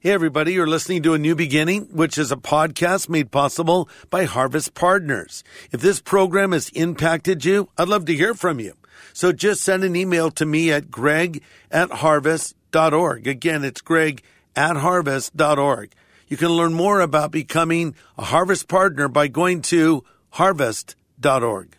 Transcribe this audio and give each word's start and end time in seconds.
Hey, 0.00 0.12
everybody, 0.12 0.52
you're 0.52 0.68
listening 0.68 1.02
to 1.02 1.14
A 1.14 1.18
New 1.18 1.34
Beginning, 1.34 1.88
which 1.90 2.18
is 2.18 2.30
a 2.30 2.36
podcast 2.36 3.08
made 3.08 3.32
possible 3.32 3.88
by 4.10 4.26
Harvest 4.26 4.74
Partners. 4.74 5.42
If 5.72 5.80
this 5.80 6.00
program 6.00 6.52
has 6.52 6.68
impacted 6.68 7.44
you, 7.44 7.68
I'd 7.76 7.88
love 7.88 8.04
to 8.04 8.14
hear 8.14 8.32
from 8.32 8.60
you. 8.60 8.74
So 9.12 9.32
just 9.32 9.60
send 9.60 9.82
an 9.82 9.96
email 9.96 10.30
to 10.30 10.46
me 10.46 10.70
at 10.70 10.88
greg 10.88 11.42
at 11.72 11.90
harvest.org. 11.90 13.26
Again, 13.26 13.64
it's 13.64 13.80
greg 13.80 14.22
at 14.54 14.76
harvest.org. 14.76 15.92
You 16.28 16.36
can 16.36 16.50
learn 16.50 16.74
more 16.74 17.00
about 17.00 17.32
becoming 17.32 17.96
a 18.16 18.22
Harvest 18.22 18.68
Partner 18.68 19.08
by 19.08 19.26
going 19.26 19.62
to 19.62 20.04
harvest.org. 20.30 21.76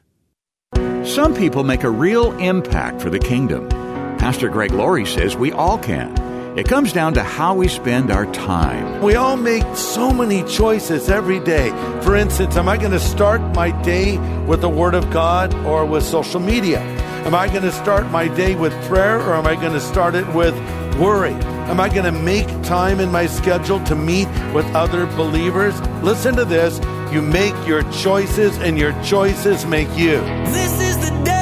Some 1.06 1.34
people 1.34 1.64
make 1.64 1.84
a 1.86 1.90
real 1.90 2.38
impact 2.38 3.02
for 3.02 3.10
the 3.10 3.20
kingdom. 3.20 3.70
Pastor 4.18 4.50
Greg 4.50 4.72
Laurie 4.72 5.06
says 5.06 5.38
we 5.38 5.54
all 5.54 5.78
can. 5.78 6.29
It 6.55 6.68
comes 6.68 6.91
down 6.91 7.13
to 7.13 7.21
how 7.21 7.54
we 7.54 7.68
spend 7.68 8.09
our 8.09 8.25
time. 8.34 9.04
We 9.04 9.16
all 9.16 9.38
make 9.38 9.63
so 9.75 10.12
many 10.12 10.44
choices 10.44 11.07
every 11.07 11.40
day. 11.40 11.70
For 12.02 12.16
instance, 12.16 12.57
am 12.57 12.67
I 12.67 12.76
going 12.76 12.91
to 12.91 12.99
start 12.99 13.40
my 13.55 13.70
day 13.84 14.17
with 14.45 14.62
the 14.62 14.70
Word 14.70 14.95
of 14.95 15.12
God 15.12 15.54
or 15.66 15.85
with 15.85 16.04
social 16.04 16.40
media? 16.40 16.80
Am 17.26 17.35
I 17.35 17.48
going 17.49 17.62
to 17.62 17.71
start 17.71 18.09
my 18.09 18.27
day 18.30 18.55
with 18.55 18.73
prayer 18.85 19.20
or 19.20 19.35
am 19.35 19.45
I 19.45 19.55
going 19.55 19.73
to 19.73 19.80
start 19.80 20.16
it 20.16 20.27
with 20.34 20.55
worry? 20.99 21.34
Am 21.70 21.80
I 21.80 21.88
going 21.88 22.05
to 22.05 22.12
make 22.12 22.48
time 22.63 22.99
in 22.99 23.12
my 23.12 23.27
schedule 23.27 23.84
to 23.85 23.95
meet 23.95 24.27
with 24.52 24.66
other 24.73 25.05
believers? 25.05 25.79
Listen 26.02 26.35
to 26.35 26.45
this. 26.45 26.79
You 27.13 27.21
make 27.21 27.55
your 27.68 27.84
choices 27.91 28.57
and 28.57 28.77
your 28.77 28.99
choices 29.04 29.68
make 29.68 29.90
you. 29.95 30.20
This 30.52 30.81
is 30.81 30.98
the 30.98 31.23
day 31.23 31.38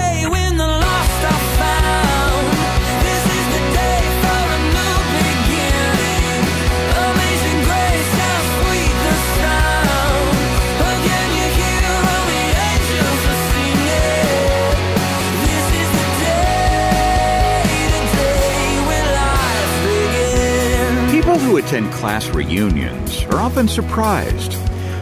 attend 21.67 21.91
class 21.91 22.29
reunions 22.29 23.23
are 23.25 23.41
often 23.41 23.67
surprised. 23.67 24.53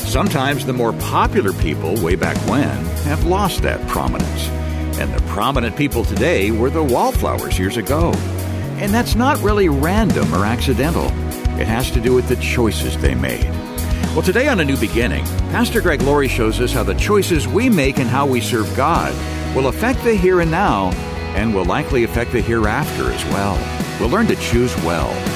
Sometimes 0.01 0.65
the 0.65 0.73
more 0.73 0.93
popular 0.93 1.53
people 1.53 1.93
way 2.01 2.15
back 2.15 2.35
when 2.49 2.67
have 3.05 3.23
lost 3.23 3.61
that 3.61 3.87
prominence. 3.87 4.47
And 4.97 5.13
the 5.13 5.21
prominent 5.27 5.77
people 5.77 6.03
today 6.03 6.49
were 6.49 6.71
the 6.71 6.83
wallflowers 6.83 7.59
years 7.59 7.77
ago. 7.77 8.13
And 8.79 8.91
that's 8.91 9.13
not 9.13 9.39
really 9.43 9.69
random 9.69 10.33
or 10.33 10.43
accidental. 10.43 11.05
It 11.59 11.67
has 11.67 11.91
to 11.91 12.01
do 12.01 12.15
with 12.15 12.27
the 12.27 12.35
choices 12.37 12.97
they 12.97 13.13
made. 13.13 13.47
Well, 14.15 14.23
today 14.23 14.47
on 14.47 14.59
A 14.59 14.65
New 14.65 14.77
Beginning, 14.77 15.23
Pastor 15.51 15.81
Greg 15.81 16.01
Laurie 16.01 16.27
shows 16.27 16.59
us 16.59 16.73
how 16.73 16.81
the 16.81 16.95
choices 16.95 17.47
we 17.47 17.69
make 17.69 17.99
and 17.99 18.09
how 18.09 18.25
we 18.25 18.41
serve 18.41 18.75
God 18.75 19.13
will 19.55 19.67
affect 19.67 20.03
the 20.03 20.15
here 20.15 20.41
and 20.41 20.49
now 20.49 20.89
and 21.35 21.53
will 21.53 21.65
likely 21.65 22.05
affect 22.05 22.31
the 22.31 22.41
hereafter 22.41 23.11
as 23.11 23.23
well. 23.25 23.55
We'll 23.99 24.09
learn 24.09 24.25
to 24.27 24.35
choose 24.37 24.75
well. 24.77 25.34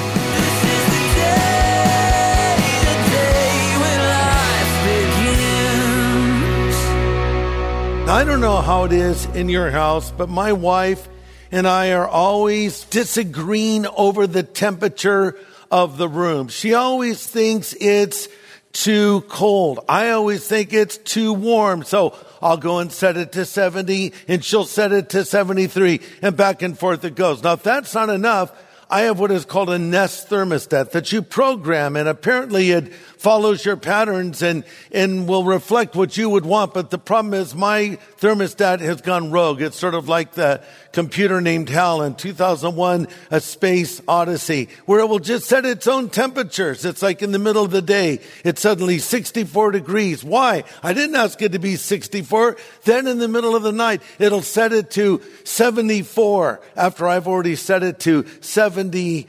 I 8.10 8.24
don't 8.24 8.40
know 8.40 8.60
how 8.60 8.86
it 8.86 8.92
is 8.92 9.24
in 9.36 9.48
your 9.48 9.70
house, 9.70 10.10
but 10.10 10.28
my 10.28 10.52
wife 10.52 11.08
and 11.52 11.64
I 11.64 11.92
are 11.92 12.08
always 12.08 12.82
disagreeing 12.86 13.86
over 13.86 14.26
the 14.26 14.42
temperature 14.42 15.38
of 15.70 15.96
the 15.96 16.08
room. 16.08 16.48
She 16.48 16.74
always 16.74 17.24
thinks 17.24 17.72
it's 17.80 18.28
too 18.72 19.20
cold. 19.28 19.84
I 19.88 20.10
always 20.10 20.44
think 20.44 20.72
it's 20.72 20.98
too 20.98 21.32
warm. 21.32 21.84
So 21.84 22.18
I'll 22.42 22.56
go 22.56 22.80
and 22.80 22.90
set 22.90 23.16
it 23.16 23.30
to 23.32 23.44
70 23.44 24.12
and 24.26 24.44
she'll 24.44 24.64
set 24.64 24.90
it 24.90 25.10
to 25.10 25.24
73 25.24 26.00
and 26.20 26.36
back 26.36 26.62
and 26.62 26.76
forth 26.76 27.04
it 27.04 27.14
goes. 27.14 27.44
Now, 27.44 27.52
if 27.52 27.62
that's 27.62 27.94
not 27.94 28.10
enough, 28.10 28.50
I 28.90 29.02
have 29.02 29.20
what 29.20 29.30
is 29.30 29.44
called 29.44 29.70
a 29.70 29.78
Nest 29.78 30.28
thermostat 30.28 30.90
that 30.90 31.12
you 31.12 31.22
program 31.22 31.94
and 31.94 32.08
apparently 32.08 32.72
it 32.72 32.92
follows 33.20 33.66
your 33.66 33.76
patterns 33.76 34.40
and, 34.40 34.64
and 34.90 35.28
will 35.28 35.44
reflect 35.44 35.94
what 35.94 36.16
you 36.16 36.30
would 36.30 36.46
want. 36.46 36.72
But 36.72 36.88
the 36.88 36.98
problem 36.98 37.34
is 37.34 37.54
my 37.54 37.98
thermostat 38.18 38.80
has 38.80 39.02
gone 39.02 39.30
rogue. 39.30 39.60
It's 39.60 39.78
sort 39.78 39.92
of 39.92 40.08
like 40.08 40.32
the 40.32 40.62
computer 40.92 41.42
named 41.42 41.68
HAL 41.68 42.00
in 42.00 42.14
2001, 42.14 43.08
A 43.30 43.40
Space 43.42 44.00
Odyssey, 44.08 44.70
where 44.86 45.00
it 45.00 45.08
will 45.10 45.18
just 45.18 45.46
set 45.46 45.66
its 45.66 45.86
own 45.86 46.08
temperatures. 46.08 46.86
It's 46.86 47.02
like 47.02 47.20
in 47.20 47.32
the 47.32 47.38
middle 47.38 47.62
of 47.62 47.70
the 47.70 47.82
day, 47.82 48.20
it's 48.42 48.62
suddenly 48.62 48.98
64 48.98 49.72
degrees. 49.72 50.24
Why? 50.24 50.64
I 50.82 50.94
didn't 50.94 51.16
ask 51.16 51.42
it 51.42 51.52
to 51.52 51.58
be 51.58 51.76
64. 51.76 52.56
Then 52.84 53.06
in 53.06 53.18
the 53.18 53.28
middle 53.28 53.54
of 53.54 53.62
the 53.62 53.70
night, 53.70 54.00
it'll 54.18 54.40
set 54.40 54.72
it 54.72 54.90
to 54.92 55.20
74 55.44 56.62
after 56.74 57.06
I've 57.06 57.28
already 57.28 57.54
set 57.54 57.82
it 57.82 58.00
to 58.00 58.24
70 58.40 59.28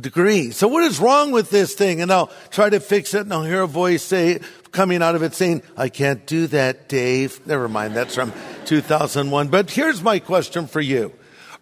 degrees. 0.00 0.56
So 0.56 0.68
what 0.68 0.84
is 0.84 1.00
wrong 1.00 1.32
with 1.32 1.50
this 1.50 1.74
thing? 1.74 2.00
And 2.00 2.12
I'll 2.12 2.30
try 2.50 2.70
to 2.70 2.80
fix 2.80 3.14
it 3.14 3.22
and 3.22 3.32
I'll 3.32 3.44
hear 3.44 3.62
a 3.62 3.66
voice 3.66 4.02
say, 4.02 4.40
coming 4.72 5.02
out 5.02 5.14
of 5.14 5.22
it 5.22 5.34
saying, 5.34 5.62
I 5.76 5.88
can't 5.88 6.26
do 6.26 6.46
that, 6.48 6.88
Dave. 6.88 7.46
Never 7.46 7.68
mind. 7.68 7.94
That's 7.94 8.14
from 8.14 8.32
2001. 8.66 9.48
But 9.48 9.70
here's 9.70 10.02
my 10.02 10.18
question 10.18 10.66
for 10.66 10.80
you. 10.80 11.12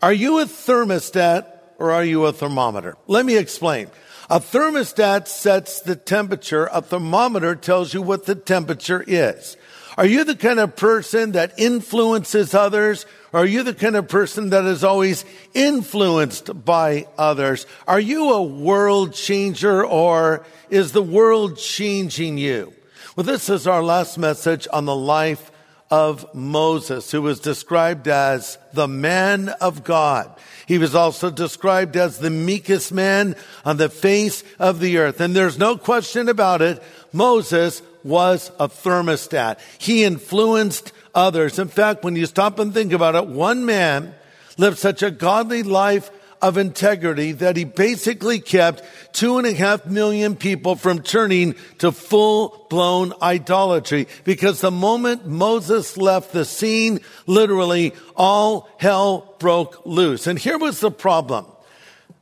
Are 0.02 0.12
you 0.12 0.41
a 0.41 0.44
thermostat 0.44 1.47
or 1.78 1.92
are 1.92 2.04
you 2.04 2.26
a 2.26 2.32
thermometer? 2.32 2.97
Let 3.06 3.24
me 3.24 3.36
explain. 3.36 3.88
A 4.28 4.41
thermostat 4.41 5.28
sets 5.28 5.80
the 5.80 5.97
temperature. 5.97 6.68
A 6.72 6.82
thermometer 6.82 7.54
tells 7.54 7.94
you 7.94 8.03
what 8.03 8.26
the 8.26 8.34
temperature 8.34 9.04
is. 9.06 9.56
Are 9.97 10.06
you 10.06 10.24
the 10.24 10.36
kind 10.36 10.58
of 10.58 10.76
person 10.76 11.32
that 11.32 11.58
influences 11.58 12.54
others? 12.54 13.06
Are 13.32 13.44
you 13.44 13.62
the 13.62 13.75
kind 13.75 13.97
of 13.97 14.09
person 14.09 14.50
that 14.50 14.64
is 14.64 14.84
always 14.84 15.25
influenced 15.53 16.64
by 16.64 17.06
others? 17.19 17.66
Are 17.87 18.00
you 18.00 18.32
a 18.32 18.42
world 18.42 19.14
changer 19.14 19.84
or 19.84 20.44
is 20.70 20.92
the 20.92 21.03
world 21.03 21.59
changing 21.59 22.38
you? 22.38 22.72
Well, 23.16 23.25
this 23.25 23.48
is 23.48 23.66
our 23.66 23.82
last 23.82 24.19
message 24.19 24.69
on 24.72 24.84
the 24.84 24.97
life 24.97 25.50
of 25.91 26.34
Moses, 26.34 27.10
who 27.10 27.22
was 27.22 27.41
described 27.41 28.09
as 28.09 28.59
the 28.72 28.88
man 28.88 29.48
of 29.48 29.84
God. 29.84 30.34
He 30.66 30.78
was 30.78 30.94
also 30.94 31.31
described 31.31 31.97
as 31.97 32.19
the 32.19 32.31
meekest 32.31 32.92
man 32.92 33.36
on 33.65 33.76
the 33.76 33.88
face 33.88 34.42
of 34.59 34.81
the 34.81 34.98
earth. 34.98 35.20
And 35.20 35.34
there's 35.34 35.59
no 35.59 35.76
question 35.76 36.28
about 36.28 36.60
it. 36.60 36.82
Moses 37.12 37.82
was 38.03 38.50
a 38.59 38.69
thermostat. 38.69 39.59
He 39.78 40.04
influenced 40.04 40.92
others. 41.16 41.59
In 41.59 41.69
fact, 41.69 42.04
when 42.04 42.15
you 42.15 42.27
stop 42.27 42.60
and 42.60 42.72
think 42.72 42.93
about 42.93 43.16
it, 43.16 43.27
one 43.27 43.65
man 43.66 44.15
lived 44.59 44.78
such 44.78 45.03
a 45.03 45.10
godly 45.10 45.65
life 45.65 46.10
of 46.43 46.59
integrity 46.59 47.32
that 47.32 47.56
he 47.56 47.65
basically 47.65 48.38
kept 48.38 48.82
two 49.12 49.38
and 49.38 49.47
a 49.47 49.54
half 49.54 49.87
million 49.87 50.37
people 50.37 50.77
from 50.77 51.00
turning 51.00 51.54
to 51.78 51.91
full 51.91 52.66
blown 52.69 53.12
idolatry. 53.22 54.06
Because 54.25 54.60
the 54.60 54.71
moment 54.71 55.27
Moses 55.27 55.97
left 55.97 56.32
the 56.32 56.44
scene, 56.44 57.00
literally 57.27 57.94
all 58.15 58.69
hell 58.78 59.34
broke 59.38 59.84
loose. 59.87 60.27
And 60.27 60.38
here 60.38 60.59
was 60.59 60.81
the 60.81 60.91
problem. 60.91 61.47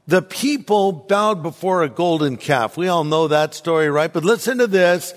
The 0.06 0.22
people 0.22 0.92
bowed 0.92 1.42
before 1.42 1.82
a 1.82 1.88
golden 1.88 2.36
calf. 2.36 2.76
We 2.76 2.88
all 2.88 3.04
know 3.04 3.28
that 3.28 3.54
story, 3.54 3.88
right? 3.88 4.12
But 4.12 4.24
listen 4.24 4.58
to 4.58 4.66
this. 4.66 5.14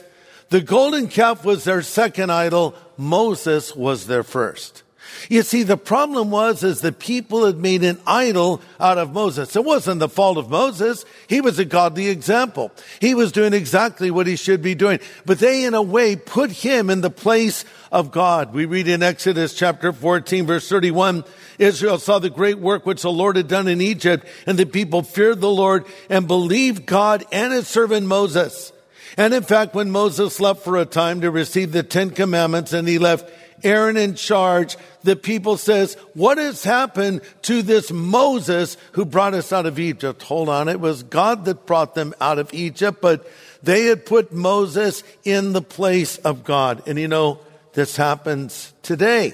The 0.49 0.61
golden 0.61 1.09
calf 1.09 1.43
was 1.43 1.65
their 1.65 1.81
second 1.81 2.31
idol. 2.31 2.73
Moses 2.97 3.75
was 3.75 4.07
their 4.07 4.23
first. 4.23 4.83
You 5.29 5.41
see, 5.41 5.63
the 5.63 5.77
problem 5.77 6.31
was 6.31 6.63
is 6.63 6.81
the 6.81 6.91
people 6.91 7.45
had 7.45 7.57
made 7.57 7.83
an 7.83 7.99
idol 8.05 8.61
out 8.79 8.97
of 8.97 9.13
Moses. 9.13 9.55
It 9.55 9.63
wasn't 9.63 9.99
the 9.99 10.09
fault 10.09 10.37
of 10.37 10.49
Moses. 10.49 11.05
He 11.27 11.41
was 11.41 11.59
a 11.59 11.65
godly 11.65 12.07
example. 12.07 12.71
He 12.99 13.13
was 13.13 13.31
doing 13.31 13.53
exactly 13.53 14.11
what 14.11 14.27
he 14.27 14.35
should 14.35 14.61
be 14.61 14.75
doing. 14.75 14.99
But 15.25 15.39
they, 15.39 15.63
in 15.63 15.73
a 15.73 15.81
way, 15.81 16.15
put 16.15 16.51
him 16.51 16.89
in 16.89 17.01
the 17.01 17.09
place 17.09 17.65
of 17.91 18.11
God. 18.11 18.53
We 18.53 18.65
read 18.65 18.87
in 18.87 19.03
Exodus 19.03 19.53
chapter 19.53 19.91
14, 19.91 20.45
verse 20.45 20.67
31, 20.69 21.23
Israel 21.57 21.97
saw 21.97 22.19
the 22.19 22.29
great 22.29 22.59
work 22.59 22.85
which 22.85 23.01
the 23.01 23.11
Lord 23.11 23.35
had 23.35 23.47
done 23.47 23.67
in 23.67 23.81
Egypt, 23.81 24.25
and 24.45 24.57
the 24.57 24.65
people 24.65 25.03
feared 25.03 25.41
the 25.41 25.49
Lord 25.49 25.85
and 26.09 26.27
believed 26.27 26.85
God 26.85 27.25
and 27.31 27.53
his 27.53 27.67
servant 27.67 28.07
Moses. 28.07 28.71
And 29.15 29.33
in 29.33 29.43
fact, 29.43 29.73
when 29.73 29.91
Moses 29.91 30.39
left 30.39 30.63
for 30.63 30.77
a 30.77 30.85
time 30.85 31.21
to 31.21 31.31
receive 31.31 31.71
the 31.71 31.83
Ten 31.83 32.09
Commandments 32.09 32.73
and 32.73 32.87
he 32.87 32.99
left 32.99 33.31
Aaron 33.63 33.97
in 33.97 34.15
charge, 34.15 34.77
the 35.03 35.15
people 35.15 35.57
says, 35.57 35.95
what 36.13 36.37
has 36.37 36.63
happened 36.63 37.21
to 37.43 37.61
this 37.61 37.91
Moses 37.91 38.77
who 38.91 39.05
brought 39.05 39.33
us 39.33 39.51
out 39.51 39.65
of 39.65 39.79
Egypt? 39.79 40.21
Hold 40.23 40.49
on. 40.49 40.67
It 40.67 40.79
was 40.79 41.03
God 41.03 41.45
that 41.45 41.65
brought 41.65 41.95
them 41.95 42.13
out 42.19 42.39
of 42.39 42.53
Egypt, 42.53 42.99
but 43.01 43.27
they 43.63 43.85
had 43.85 44.05
put 44.05 44.31
Moses 44.31 45.03
in 45.23 45.53
the 45.53 45.61
place 45.61 46.17
of 46.17 46.43
God. 46.43 46.83
And 46.87 46.99
you 46.99 47.07
know, 47.07 47.39
this 47.73 47.95
happens 47.95 48.73
today. 48.83 49.33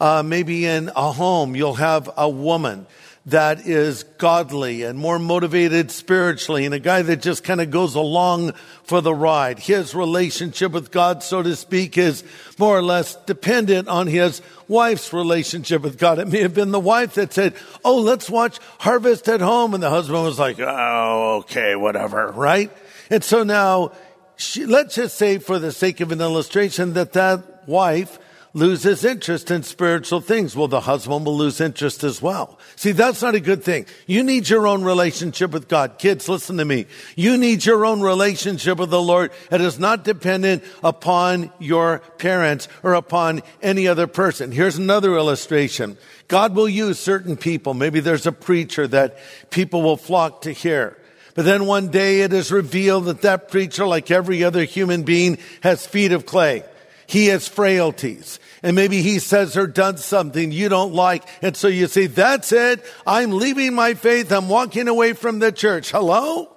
Uh, 0.00 0.22
maybe 0.24 0.66
in 0.66 0.90
a 0.96 1.12
home, 1.12 1.54
you'll 1.54 1.74
have 1.74 2.10
a 2.16 2.28
woman 2.28 2.86
that 3.26 3.66
is 3.66 4.02
godly 4.18 4.82
and 4.82 4.98
more 4.98 5.18
motivated 5.18 5.90
spiritually 5.90 6.66
and 6.66 6.74
a 6.74 6.78
guy 6.78 7.00
that 7.00 7.22
just 7.22 7.42
kind 7.42 7.60
of 7.60 7.70
goes 7.70 7.94
along 7.94 8.52
for 8.82 9.00
the 9.00 9.14
ride. 9.14 9.58
His 9.58 9.94
relationship 9.94 10.72
with 10.72 10.90
God, 10.90 11.22
so 11.22 11.42
to 11.42 11.56
speak, 11.56 11.96
is 11.96 12.22
more 12.58 12.76
or 12.76 12.82
less 12.82 13.16
dependent 13.24 13.88
on 13.88 14.08
his 14.08 14.42
wife's 14.68 15.12
relationship 15.12 15.80
with 15.82 15.98
God. 15.98 16.18
It 16.18 16.28
may 16.28 16.40
have 16.40 16.52
been 16.52 16.70
the 16.70 16.80
wife 16.80 17.14
that 17.14 17.32
said, 17.32 17.54
Oh, 17.82 17.96
let's 17.96 18.28
watch 18.28 18.58
Harvest 18.78 19.26
at 19.28 19.40
Home. 19.40 19.72
And 19.72 19.82
the 19.82 19.90
husband 19.90 20.22
was 20.22 20.38
like, 20.38 20.60
Oh, 20.60 21.38
okay, 21.44 21.76
whatever, 21.76 22.30
right? 22.32 22.70
And 23.08 23.24
so 23.24 23.42
now 23.42 23.92
she, 24.36 24.66
let's 24.66 24.96
just 24.96 25.16
say 25.16 25.38
for 25.38 25.58
the 25.58 25.72
sake 25.72 26.00
of 26.00 26.12
an 26.12 26.20
illustration 26.20 26.92
that 26.94 27.14
that 27.14 27.66
wife 27.66 28.18
loses 28.54 29.04
interest 29.04 29.50
in 29.50 29.64
spiritual 29.64 30.20
things. 30.20 30.54
Well, 30.54 30.68
the 30.68 30.80
husband 30.80 31.26
will 31.26 31.36
lose 31.36 31.60
interest 31.60 32.04
as 32.04 32.22
well. 32.22 32.58
See, 32.76 32.92
that's 32.92 33.20
not 33.20 33.34
a 33.34 33.40
good 33.40 33.64
thing. 33.64 33.86
You 34.06 34.22
need 34.22 34.48
your 34.48 34.66
own 34.66 34.84
relationship 34.84 35.50
with 35.50 35.68
God. 35.68 35.98
Kids, 35.98 36.28
listen 36.28 36.56
to 36.58 36.64
me. 36.64 36.86
You 37.16 37.36
need 37.36 37.66
your 37.66 37.84
own 37.84 38.00
relationship 38.00 38.78
with 38.78 38.90
the 38.90 39.02
Lord. 39.02 39.32
It 39.50 39.60
is 39.60 39.78
not 39.78 40.04
dependent 40.04 40.62
upon 40.84 41.52
your 41.58 41.98
parents 42.18 42.68
or 42.84 42.94
upon 42.94 43.42
any 43.60 43.88
other 43.88 44.06
person. 44.06 44.52
Here's 44.52 44.78
another 44.78 45.16
illustration. 45.16 45.98
God 46.28 46.54
will 46.54 46.68
use 46.68 46.98
certain 46.98 47.36
people. 47.36 47.74
Maybe 47.74 47.98
there's 47.98 48.26
a 48.26 48.32
preacher 48.32 48.86
that 48.86 49.18
people 49.50 49.82
will 49.82 49.96
flock 49.96 50.42
to 50.42 50.52
hear. 50.52 50.96
But 51.34 51.44
then 51.44 51.66
one 51.66 51.88
day 51.88 52.20
it 52.20 52.32
is 52.32 52.52
revealed 52.52 53.06
that 53.06 53.22
that 53.22 53.50
preacher, 53.50 53.84
like 53.84 54.12
every 54.12 54.44
other 54.44 54.62
human 54.62 55.02
being, 55.02 55.38
has 55.62 55.84
feet 55.84 56.12
of 56.12 56.24
clay. 56.24 56.62
He 57.06 57.26
has 57.26 57.48
frailties. 57.48 58.40
And 58.62 58.74
maybe 58.74 59.02
he 59.02 59.18
says 59.18 59.56
or 59.56 59.66
done 59.66 59.98
something 59.98 60.50
you 60.50 60.68
don't 60.68 60.94
like. 60.94 61.24
And 61.42 61.56
so 61.56 61.68
you 61.68 61.86
say, 61.86 62.06
that's 62.06 62.50
it. 62.52 62.84
I'm 63.06 63.32
leaving 63.32 63.74
my 63.74 63.94
faith. 63.94 64.32
I'm 64.32 64.48
walking 64.48 64.88
away 64.88 65.12
from 65.12 65.38
the 65.38 65.52
church. 65.52 65.90
Hello? 65.90 66.50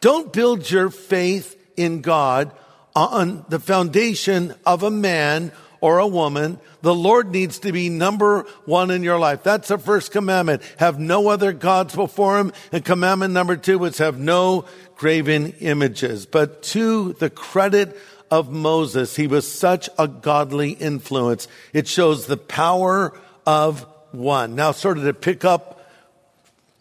Don't 0.00 0.32
build 0.32 0.68
your 0.68 0.90
faith 0.90 1.56
in 1.76 2.00
God 2.00 2.50
on 2.96 3.44
the 3.48 3.60
foundation 3.60 4.54
of 4.66 4.82
a 4.82 4.90
man 4.90 5.52
or 5.80 5.98
a 5.98 6.06
woman. 6.06 6.58
The 6.82 6.94
Lord 6.94 7.30
needs 7.30 7.60
to 7.60 7.72
be 7.72 7.88
number 7.88 8.42
one 8.64 8.90
in 8.90 9.02
your 9.02 9.18
life. 9.18 9.42
That's 9.42 9.68
the 9.68 9.78
first 9.78 10.10
commandment. 10.12 10.62
Have 10.78 10.98
no 10.98 11.28
other 11.28 11.52
gods 11.52 11.94
before 11.94 12.38
him. 12.38 12.52
And 12.72 12.84
commandment 12.84 13.34
number 13.34 13.56
two 13.56 13.84
is 13.84 13.98
have 13.98 14.18
no 14.18 14.64
graven 14.96 15.52
images. 15.60 16.26
But 16.26 16.62
to 16.64 17.12
the 17.14 17.30
credit 17.30 17.96
of 18.32 18.50
Moses, 18.50 19.14
he 19.14 19.26
was 19.26 19.46
such 19.46 19.90
a 19.98 20.08
godly 20.08 20.70
influence. 20.70 21.46
It 21.74 21.86
shows 21.86 22.26
the 22.26 22.38
power 22.38 23.12
of 23.46 23.86
one. 24.10 24.54
Now, 24.54 24.72
sort 24.72 24.96
of 24.96 25.04
to 25.04 25.12
pick 25.12 25.44
up 25.44 25.86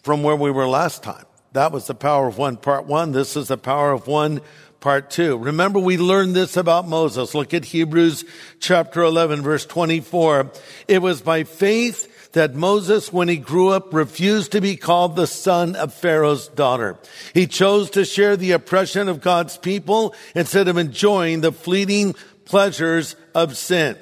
from 0.01 0.23
where 0.23 0.35
we 0.37 0.49
were 0.49 0.65
last 0.65 1.03
time. 1.03 1.25
That 1.51 1.73
was 1.73 1.87
the 1.87 1.93
power 1.93 2.29
of 2.29 2.37
one, 2.37 2.55
part 2.55 2.85
one. 2.85 3.11
This 3.11 3.35
is 3.35 3.49
the 3.49 3.57
power 3.57 3.91
of 3.91 4.07
one, 4.07 4.39
part 4.79 5.09
two. 5.09 5.37
Remember, 5.37 5.77
we 5.77 5.97
learned 5.97 6.37
this 6.37 6.55
about 6.55 6.87
Moses. 6.87 7.35
Look 7.35 7.53
at 7.53 7.65
Hebrews 7.65 8.23
chapter 8.61 9.01
11, 9.01 9.41
verse 9.41 9.65
24. 9.65 10.53
It 10.87 11.01
was 11.01 11.21
by 11.21 11.43
faith 11.43 12.07
that 12.33 12.55
Moses, 12.55 13.11
when 13.11 13.27
he 13.27 13.37
grew 13.37 13.69
up, 13.69 13.93
refused 13.93 14.51
to 14.53 14.61
be 14.61 14.75
called 14.75 15.15
the 15.15 15.27
son 15.27 15.75
of 15.75 15.93
Pharaoh's 15.93 16.47
daughter. 16.47 16.97
He 17.33 17.47
chose 17.47 17.89
to 17.91 18.05
share 18.05 18.37
the 18.37 18.51
oppression 18.51 19.09
of 19.09 19.21
God's 19.21 19.57
people 19.57 20.15
instead 20.35 20.67
of 20.67 20.77
enjoying 20.77 21.41
the 21.41 21.51
fleeting 21.51 22.15
pleasures 22.45 23.15
of 23.35 23.57
sin. 23.57 23.97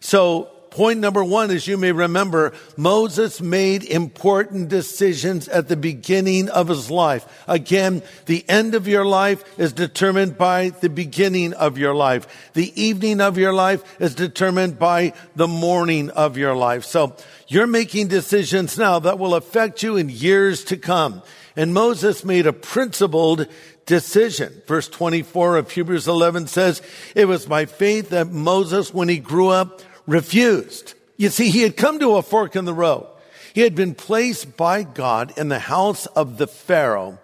So 0.00 0.50
point 0.72 1.00
number 1.00 1.22
one, 1.22 1.50
as 1.50 1.66
you 1.66 1.76
may 1.76 1.92
remember, 1.92 2.52
Moses 2.76 3.40
made 3.40 3.84
important 3.84 4.68
decisions 4.68 5.46
at 5.48 5.68
the 5.68 5.76
beginning 5.76 6.48
of 6.48 6.68
his 6.68 6.90
life. 6.90 7.44
Again, 7.46 8.02
the 8.26 8.44
end 8.48 8.74
of 8.74 8.88
your 8.88 9.04
life 9.04 9.44
is 9.58 9.72
determined 9.72 10.36
by 10.36 10.70
the 10.70 10.88
beginning 10.88 11.52
of 11.52 11.78
your 11.78 11.94
life. 11.94 12.50
The 12.54 12.72
evening 12.82 13.20
of 13.20 13.38
your 13.38 13.52
life 13.52 14.00
is 14.00 14.14
determined 14.14 14.78
by 14.78 15.12
the 15.36 15.48
morning 15.48 16.10
of 16.10 16.36
your 16.36 16.56
life. 16.56 16.84
So 16.84 17.16
you're 17.48 17.66
making 17.66 18.08
decisions 18.08 18.76
now 18.78 18.98
that 18.98 19.18
will 19.18 19.34
affect 19.34 19.82
you 19.82 19.96
in 19.96 20.08
years 20.08 20.64
to 20.64 20.76
come. 20.76 21.22
And 21.54 21.74
Moses 21.74 22.24
made 22.24 22.46
a 22.46 22.52
principled 22.52 23.46
decision. 23.84 24.62
Verse 24.66 24.88
24 24.88 25.58
of 25.58 25.70
Hebrews 25.70 26.08
11 26.08 26.46
says, 26.46 26.80
it 27.14 27.26
was 27.26 27.44
by 27.44 27.66
faith 27.66 28.08
that 28.10 28.28
Moses, 28.28 28.94
when 28.94 29.08
he 29.08 29.18
grew 29.18 29.48
up, 29.48 29.82
refused. 30.06 30.94
You 31.16 31.28
see, 31.28 31.50
he 31.50 31.62
had 31.62 31.76
come 31.76 31.98
to 32.00 32.16
a 32.16 32.22
fork 32.22 32.56
in 32.56 32.64
the 32.64 32.74
road. 32.74 33.06
He 33.54 33.60
had 33.60 33.74
been 33.74 33.94
placed 33.94 34.56
by 34.56 34.82
God 34.82 35.32
in 35.36 35.48
the 35.48 35.58
house 35.58 36.06
of 36.06 36.38
the 36.38 36.46
Pharaoh. 36.46 37.18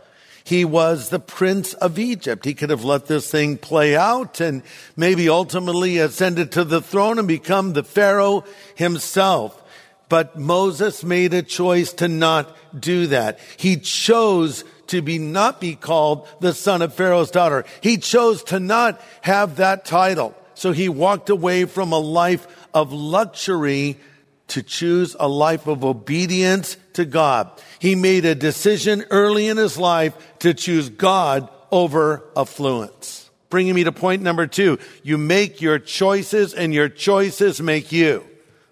He 0.44 0.64
was 0.64 1.08
the 1.08 1.19
prince 1.19 1.75
of 1.75 1.98
Egypt. 1.98 2.44
He 2.44 2.54
could 2.54 2.70
have 2.70 2.84
let 2.84 3.06
this 3.06 3.30
thing 3.30 3.58
play 3.58 3.96
out 3.96 4.40
and 4.40 4.62
maybe 4.96 5.28
ultimately 5.28 5.98
ascended 5.98 6.52
to 6.52 6.64
the 6.64 6.80
throne 6.80 7.19
and 7.19 7.28
become 7.28 7.72
the 7.72 7.84
Pharaoh 7.84 8.44
himself. 8.75 9.62
But 10.08 10.38
Moses 10.38 11.04
made 11.04 11.34
a 11.34 11.42
choice 11.42 11.92
to 11.94 12.08
not 12.08 12.56
do 12.78 13.08
that. 13.08 13.38
He 13.58 13.76
chose 13.76 14.64
to 14.86 15.02
be 15.02 15.19
not 15.19 15.60
be 15.60 15.75
called 15.75 16.26
the 16.40 16.54
son 16.54 16.80
of 16.80 16.94
Pharaoh's 16.94 17.30
daughter. 17.30 17.64
He 17.82 17.98
chose 17.98 18.42
to 18.44 18.58
not 18.58 19.00
have 19.20 19.56
that 19.56 19.84
title. 19.84 20.34
So 20.58 20.72
he 20.72 20.88
walked 20.88 21.31
away 21.31 21.66
from 21.66 21.93
a 21.93 22.00
life 22.00 22.49
of 22.75 22.93
luxury 22.93 23.96
to 24.49 24.60
choose 24.60 25.14
a 25.20 25.28
life 25.28 25.69
of 25.69 25.84
obedience 25.84 26.76
to 26.94 27.05
God. 27.05 27.49
He 27.78 27.94
made 27.94 28.25
a 28.25 28.34
decision 28.34 29.05
early 29.10 29.46
in 29.46 29.56
his 29.56 29.78
life 29.78 30.16
to 30.40 30.55
choose 30.55 30.88
God 30.88 31.49
over 31.70 32.25
affluence. 32.37 33.31
Bringing 33.50 33.76
me 33.76 33.84
to 33.84 33.93
point 33.93 34.22
number 34.22 34.49
two. 34.49 34.81
You 35.05 35.16
make 35.16 35.62
your 35.62 35.78
choices 35.78 36.55
and 36.55 36.75
your 36.75 36.88
choices 36.88 37.61
make 37.61 37.93
you. 37.93 38.25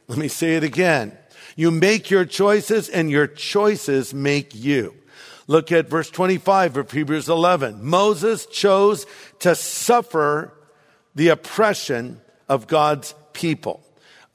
Let 0.08 0.18
me 0.18 0.26
say 0.26 0.56
it 0.56 0.64
again. 0.64 1.16
You 1.54 1.70
make 1.70 2.10
your 2.10 2.24
choices 2.24 2.88
and 2.88 3.12
your 3.12 3.28
choices 3.28 4.12
make 4.12 4.56
you. 4.56 4.92
Look 5.46 5.70
at 5.70 5.88
verse 5.88 6.10
25 6.10 6.78
of 6.78 6.90
Hebrews 6.90 7.28
11. 7.28 7.84
Moses 7.84 8.46
chose 8.46 9.06
to 9.38 9.54
suffer 9.54 10.52
the 11.16 11.28
oppression 11.30 12.20
of 12.48 12.68
God's 12.68 13.14
people. 13.32 13.82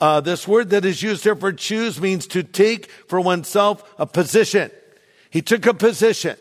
Uh, 0.01 0.19
this 0.19 0.47
word 0.47 0.71
that 0.71 0.83
is 0.83 1.01
used 1.01 1.23
here 1.23 1.35
for 1.35 1.53
choose 1.53 2.01
means 2.01 2.25
to 2.27 2.43
take 2.43 2.89
for 3.07 3.21
oneself 3.21 3.83
a 3.99 4.05
position. 4.05 4.71
He 5.29 5.41
took 5.41 5.65
a 5.67 5.73
position. 5.73 6.35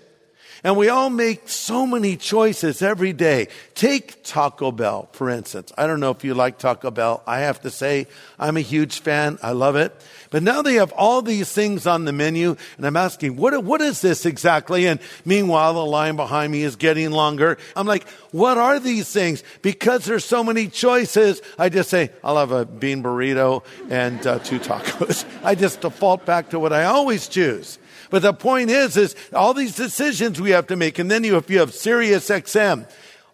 And 0.62 0.76
we 0.76 0.88
all 0.88 1.10
make 1.10 1.48
so 1.48 1.86
many 1.86 2.16
choices 2.16 2.82
every 2.82 3.12
day. 3.12 3.48
Take 3.74 4.22
Taco 4.22 4.70
Bell, 4.70 5.08
for 5.12 5.30
instance. 5.30 5.72
I 5.78 5.86
don't 5.86 6.00
know 6.00 6.10
if 6.10 6.22
you 6.22 6.34
like 6.34 6.58
Taco 6.58 6.90
Bell. 6.90 7.22
I 7.26 7.40
have 7.40 7.62
to 7.62 7.70
say, 7.70 8.06
I'm 8.38 8.56
a 8.56 8.60
huge 8.62 9.00
fan. 9.00 9.38
I 9.42 9.52
love 9.52 9.76
it. 9.76 9.94
But 10.30 10.42
now 10.42 10.62
they 10.62 10.74
have 10.74 10.92
all 10.92 11.22
these 11.22 11.50
things 11.50 11.86
on 11.86 12.04
the 12.04 12.12
menu, 12.12 12.56
and 12.76 12.86
I'm 12.86 12.96
asking, 12.96 13.36
what, 13.36 13.64
what 13.64 13.80
is 13.80 14.00
this 14.00 14.24
exactly? 14.24 14.86
And 14.86 15.00
meanwhile, 15.24 15.74
the 15.74 15.84
line 15.84 16.14
behind 16.16 16.52
me 16.52 16.62
is 16.62 16.76
getting 16.76 17.10
longer. 17.10 17.58
I'm 17.74 17.86
like, 17.86 18.08
what 18.30 18.56
are 18.56 18.78
these 18.78 19.10
things? 19.10 19.42
Because 19.60 20.04
there's 20.04 20.24
so 20.24 20.44
many 20.44 20.68
choices, 20.68 21.42
I 21.58 21.68
just 21.68 21.90
say, 21.90 22.10
I'll 22.22 22.36
have 22.36 22.52
a 22.52 22.64
bean 22.64 23.02
burrito 23.02 23.64
and 23.88 24.24
uh, 24.24 24.38
two 24.38 24.60
tacos. 24.60 25.24
I 25.44 25.56
just 25.56 25.80
default 25.80 26.24
back 26.26 26.50
to 26.50 26.60
what 26.60 26.72
I 26.72 26.84
always 26.84 27.26
choose. 27.26 27.79
But 28.10 28.22
the 28.22 28.34
point 28.34 28.70
is, 28.70 28.96
is 28.96 29.14
all 29.32 29.54
these 29.54 29.76
decisions 29.76 30.40
we 30.40 30.50
have 30.50 30.66
to 30.66 30.76
make. 30.76 30.98
And 30.98 31.10
then 31.10 31.24
you, 31.24 31.36
if 31.36 31.48
you 31.48 31.60
have 31.60 31.72
Sirius 31.72 32.28
XM, 32.28 32.86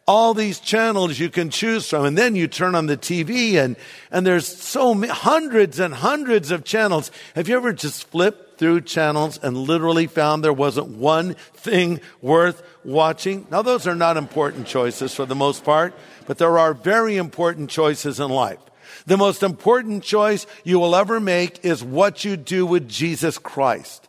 all 0.06 0.34
these 0.34 0.60
channels 0.60 1.18
you 1.18 1.28
can 1.28 1.50
choose 1.50 1.88
from. 1.88 2.04
And 2.04 2.16
then 2.16 2.36
you 2.36 2.46
turn 2.46 2.74
on 2.74 2.86
the 2.86 2.96
TV 2.96 3.54
and, 3.54 3.76
and 4.10 4.26
there's 4.26 4.46
so 4.46 4.94
many, 4.94 5.12
hundreds 5.12 5.80
and 5.80 5.94
hundreds 5.94 6.50
of 6.50 6.62
channels. 6.64 7.10
Have 7.34 7.48
you 7.48 7.56
ever 7.56 7.72
just 7.72 8.08
flipped 8.08 8.58
through 8.58 8.82
channels 8.82 9.38
and 9.42 9.56
literally 9.56 10.06
found 10.06 10.44
there 10.44 10.52
wasn't 10.52 10.88
one 10.88 11.34
thing 11.54 12.00
worth 12.22 12.62
watching? 12.84 13.46
Now 13.50 13.62
those 13.62 13.86
are 13.86 13.96
not 13.96 14.16
important 14.16 14.66
choices 14.66 15.14
for 15.14 15.26
the 15.26 15.34
most 15.34 15.64
part, 15.64 15.92
but 16.26 16.38
there 16.38 16.58
are 16.58 16.72
very 16.72 17.16
important 17.16 17.68
choices 17.70 18.20
in 18.20 18.30
life. 18.30 18.60
The 19.06 19.16
most 19.16 19.42
important 19.42 20.04
choice 20.04 20.46
you 20.62 20.78
will 20.78 20.94
ever 20.94 21.18
make 21.18 21.64
is 21.64 21.82
what 21.82 22.24
you 22.24 22.36
do 22.36 22.64
with 22.64 22.88
Jesus 22.88 23.38
Christ 23.38 24.05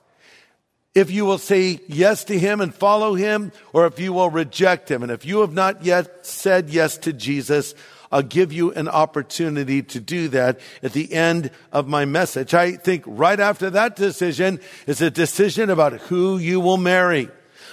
if 0.95 1.11
you 1.11 1.25
will 1.25 1.37
say 1.37 1.79
yes 1.87 2.23
to 2.25 2.37
him 2.37 2.59
and 2.61 2.73
follow 2.73 3.13
him, 3.13 3.51
or 3.73 3.85
if 3.85 3.99
you 3.99 4.13
will 4.13 4.29
reject 4.29 4.89
him. 4.89 5.03
And 5.03 5.11
if 5.11 5.25
you 5.25 5.41
have 5.41 5.53
not 5.53 5.85
yet 5.85 6.25
said 6.25 6.69
yes 6.69 6.97
to 6.99 7.13
Jesus, 7.13 7.75
I'll 8.11 8.21
give 8.21 8.53
you 8.53 8.71
an 8.71 8.87
opportunity 8.87 9.83
to 9.83 9.99
do 9.99 10.29
that 10.29 10.59
at 10.81 10.93
the 10.93 11.13
end 11.13 11.51
of 11.71 11.87
my 11.87 12.05
message. 12.05 12.53
I 12.53 12.73
think 12.73 13.03
right 13.05 13.39
after 13.39 13.69
that 13.71 13.95
decision 13.95 14.59
is 14.85 15.01
a 15.01 15.11
decision 15.11 15.69
about 15.69 15.93
who 15.93 16.37
you 16.37 16.59
will 16.59 16.77
marry. 16.77 17.29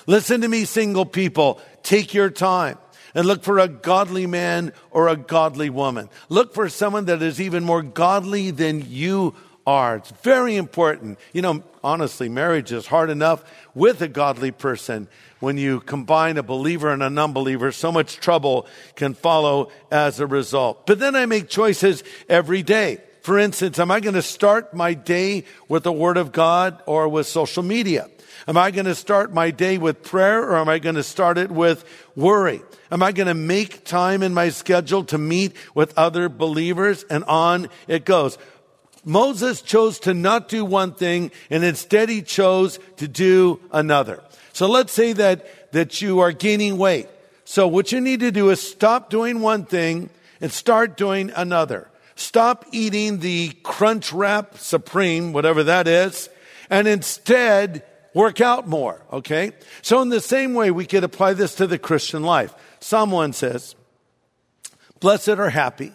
Listen 0.06 0.40
to 0.42 0.48
me, 0.48 0.64
single 0.64 1.06
people. 1.06 1.60
Take 1.82 2.14
your 2.14 2.30
time 2.30 2.78
and 3.14 3.26
look 3.26 3.42
for 3.42 3.58
a 3.58 3.68
godly 3.68 4.26
man 4.26 4.72
or 4.90 5.08
a 5.08 5.16
godly 5.16 5.70
woman. 5.70 6.10
Look 6.28 6.52
for 6.52 6.68
someone 6.68 7.06
that 7.06 7.22
is 7.22 7.40
even 7.40 7.64
more 7.64 7.82
godly 7.82 8.50
than 8.50 8.84
you 8.86 9.34
are. 9.66 9.96
It's 9.96 10.10
very 10.22 10.56
important. 10.56 11.18
You 11.32 11.42
know, 11.42 11.64
honestly, 11.84 12.28
marriage 12.28 12.72
is 12.72 12.86
hard 12.86 13.10
enough 13.10 13.44
with 13.74 14.00
a 14.00 14.08
godly 14.08 14.50
person. 14.50 15.06
When 15.38 15.58
you 15.58 15.80
combine 15.80 16.38
a 16.38 16.42
believer 16.42 16.90
and 16.90 17.02
a 17.02 17.10
non-believer, 17.10 17.70
so 17.70 17.92
much 17.92 18.16
trouble 18.16 18.66
can 18.96 19.14
follow 19.14 19.70
as 19.90 20.18
a 20.18 20.26
result. 20.26 20.86
But 20.86 20.98
then 20.98 21.14
I 21.14 21.26
make 21.26 21.48
choices 21.48 22.02
every 22.28 22.62
day. 22.62 22.98
For 23.20 23.38
instance, 23.38 23.78
am 23.78 23.90
I 23.90 24.00
going 24.00 24.14
to 24.14 24.22
start 24.22 24.74
my 24.74 24.94
day 24.94 25.44
with 25.68 25.82
the 25.82 25.92
Word 25.92 26.16
of 26.16 26.32
God 26.32 26.82
or 26.86 27.08
with 27.08 27.26
social 27.26 27.62
media? 27.62 28.08
Am 28.46 28.56
I 28.56 28.70
going 28.70 28.84
to 28.86 28.94
start 28.94 29.32
my 29.32 29.50
day 29.50 29.78
with 29.78 30.02
prayer 30.02 30.42
or 30.42 30.56
am 30.56 30.68
I 30.68 30.78
going 30.78 30.96
to 30.96 31.02
start 31.02 31.38
it 31.38 31.50
with 31.50 31.84
worry? 32.16 32.60
Am 32.90 33.02
I 33.02 33.12
going 33.12 33.28
to 33.28 33.34
make 33.34 33.84
time 33.84 34.22
in 34.22 34.34
my 34.34 34.50
schedule 34.50 35.04
to 35.04 35.18
meet 35.18 35.54
with 35.74 35.96
other 35.96 36.28
believers? 36.28 37.04
And 37.04 37.24
on 37.24 37.68
it 37.88 38.04
goes. 38.04 38.36
Moses 39.04 39.62
chose 39.62 39.98
to 40.00 40.14
not 40.14 40.48
do 40.48 40.64
one 40.64 40.92
thing 40.92 41.30
and 41.50 41.64
instead 41.64 42.08
he 42.08 42.22
chose 42.22 42.78
to 42.96 43.08
do 43.08 43.60
another. 43.72 44.22
So 44.52 44.68
let's 44.68 44.92
say 44.92 45.12
that, 45.14 45.72
that 45.72 46.00
you 46.00 46.20
are 46.20 46.32
gaining 46.32 46.78
weight. 46.78 47.08
So 47.44 47.68
what 47.68 47.92
you 47.92 48.00
need 48.00 48.20
to 48.20 48.30
do 48.30 48.50
is 48.50 48.60
stop 48.60 49.10
doing 49.10 49.40
one 49.40 49.66
thing 49.66 50.10
and 50.40 50.50
start 50.50 50.96
doing 50.96 51.30
another. 51.36 51.88
Stop 52.16 52.64
eating 52.72 53.18
the 53.18 53.50
Crunchwrap 53.62 54.56
Supreme, 54.58 55.32
whatever 55.32 55.64
that 55.64 55.88
is, 55.88 56.28
and 56.70 56.86
instead 56.86 57.84
work 58.14 58.40
out 58.40 58.68
more, 58.68 59.02
okay? 59.12 59.52
So 59.82 60.00
in 60.00 60.08
the 60.08 60.20
same 60.20 60.54
way, 60.54 60.70
we 60.70 60.86
could 60.86 61.04
apply 61.04 61.34
this 61.34 61.56
to 61.56 61.66
the 61.66 61.78
Christian 61.78 62.22
life. 62.22 62.54
Someone 62.80 63.32
says, 63.32 63.74
blessed 65.00 65.30
or 65.30 65.50
happy 65.50 65.92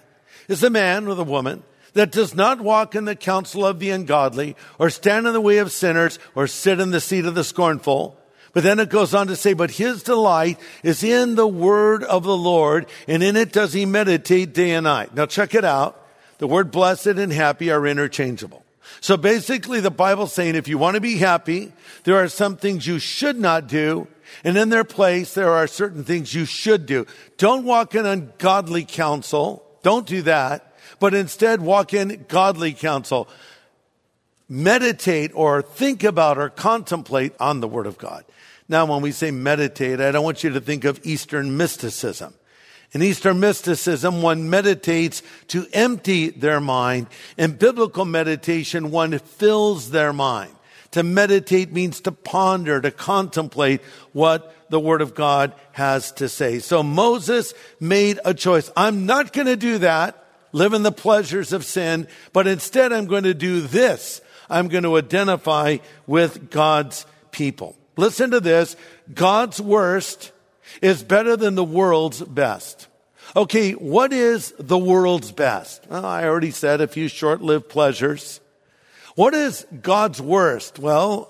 is 0.48 0.60
the 0.60 0.70
man 0.70 1.08
or 1.08 1.16
the 1.16 1.24
woman 1.24 1.64
that 2.00 2.12
does 2.12 2.34
not 2.34 2.62
walk 2.62 2.96
in 2.96 3.04
the 3.04 3.16
counsel 3.16 3.66
of 3.66 3.80
the 3.80 3.90
ungodly 3.90 4.56
or 4.78 4.90
stand 4.90 5.28
in 5.28 5.34
the 5.34 5.42
way 5.42 5.58
of 5.58 5.70
sinners 5.70 6.18
or 6.34 6.48
sit 6.48 6.80
in 6.80 6.92
the 6.92 7.02
seat 7.02 7.26
of 7.26 7.36
the 7.36 7.44
scornful. 7.44 8.18
But 8.54 8.64
then 8.64 8.80
it 8.80 8.88
goes 8.88 9.14
on 9.14 9.28
to 9.28 9.36
say, 9.36 9.52
but 9.52 9.72
his 9.72 10.02
delight 10.02 10.58
is 10.82 11.04
in 11.04 11.36
the 11.36 11.46
word 11.46 12.06
of 12.06 12.24
the 12.24 12.38
Lord 12.38 12.86
and 13.10 13.22
in 13.22 13.36
it 13.36 13.52
does 13.52 13.74
he 13.74 13.86
meditate 13.86 14.54
day 14.54 14.72
and 14.72 14.86
night. 14.86 15.14
Now 15.14 15.26
check 15.26 15.54
it 15.54 15.66
out. 15.66 16.02
The 16.38 16.48
word 16.48 16.72
blessed 16.72 17.08
and 17.08 17.34
happy 17.34 17.70
are 17.70 17.86
interchangeable. 17.86 18.64
So 19.02 19.18
basically 19.18 19.82
the 19.82 19.92
Bible's 19.92 20.32
saying 20.32 20.56
if 20.56 20.70
you 20.70 20.78
want 20.78 20.96
to 20.96 21.02
be 21.02 21.18
happy, 21.18 21.74
there 22.06 22.16
are 22.16 22.30
some 22.30 22.56
things 22.56 22.88
you 22.88 23.00
should 23.00 23.38
not 23.38 23.68
do. 23.68 24.08
And 24.46 24.58
in 24.58 24.70
their 24.70 24.86
place, 24.86 25.34
there 25.34 25.52
are 25.52 25.68
certain 25.68 26.06
things 26.06 26.34
you 26.34 26.46
should 26.46 26.86
do. 26.86 27.08
Don't 27.36 27.66
walk 27.66 27.94
in 27.94 28.06
ungodly 28.06 28.86
counsel. 28.86 29.66
Don't 29.84 30.08
do 30.08 30.22
that. 30.22 30.69
But 31.00 31.14
instead 31.14 31.62
walk 31.62 31.94
in 31.94 32.26
godly 32.28 32.74
counsel. 32.74 33.30
Meditate 34.48 35.32
or 35.34 35.62
think 35.62 36.04
about 36.04 36.38
or 36.38 36.50
contemplate 36.50 37.34
on 37.40 37.60
the 37.60 37.68
Word 37.68 37.88
of 37.88 37.98
God. 37.98 38.26
Now, 38.68 38.86
when 38.86 39.02
we 39.02 39.12
say 39.12 39.32
meditate, 39.32 40.00
I 40.00 40.12
don't 40.12 40.24
want 40.24 40.44
you 40.44 40.52
to 40.52 40.62
think 40.62 40.86
of 40.86 41.00
Eastern 41.04 41.58
mysticism. 41.58 42.34
In 42.92 43.04
Eastern 43.04 43.40
mysticism, 43.40 44.22
one 44.22 44.50
meditates 44.50 45.22
to 45.50 45.68
empty 45.74 46.30
their 46.30 46.60
mind. 46.60 47.08
In 47.38 47.52
biblical 47.52 48.06
meditation, 48.06 48.90
one 48.90 49.18
fills 49.20 49.92
their 49.92 50.12
mind. 50.12 50.52
To 50.92 51.04
meditate 51.04 51.72
means 51.72 52.02
to 52.02 52.12
ponder, 52.12 52.82
to 52.82 52.90
contemplate 52.90 53.82
what 54.14 54.56
the 54.70 54.80
Word 54.80 55.02
of 55.02 55.14
God 55.14 55.54
has 55.74 56.12
to 56.14 56.28
say. 56.28 56.58
So 56.60 56.82
Moses 56.82 57.54
made 57.80 58.20
a 58.26 58.34
choice. 58.34 58.72
I'm 58.76 59.06
not 59.06 59.34
going 59.34 59.48
to 59.48 59.56
do 59.56 59.80
that, 59.80 60.26
live 60.52 60.74
in 60.74 60.84
the 60.84 60.92
pleasures 60.92 61.54
of 61.54 61.66
sin, 61.66 62.08
but 62.34 62.48
instead 62.48 62.92
I'm 62.92 63.06
going 63.06 63.24
to 63.24 63.34
do 63.34 63.62
this. 63.62 64.22
I'm 64.50 64.68
going 64.68 64.84
to 64.84 64.98
identify 64.98 65.78
with 66.08 66.50
God's 66.50 67.06
people. 67.32 67.76
Listen 67.98 68.32
to 68.32 68.40
this. 68.40 68.76
God's 69.14 69.62
worst 69.62 70.32
is 70.82 71.04
better 71.04 71.36
than 71.36 71.56
the 71.56 71.64
world's 71.64 72.22
best. 72.22 72.88
Okay, 73.36 73.74
what 73.74 74.12
is 74.12 74.54
the 74.58 74.78
world's 74.78 75.32
best? 75.32 75.86
Well, 75.88 76.06
I 76.06 76.24
already 76.24 76.52
said 76.52 76.82
a 76.82 76.88
few 76.88 77.08
short-lived 77.08 77.70
pleasures. 77.70 78.42
What 79.16 79.34
is 79.34 79.68
God's 79.82 80.22
worst? 80.22 80.80
Well, 80.80 81.30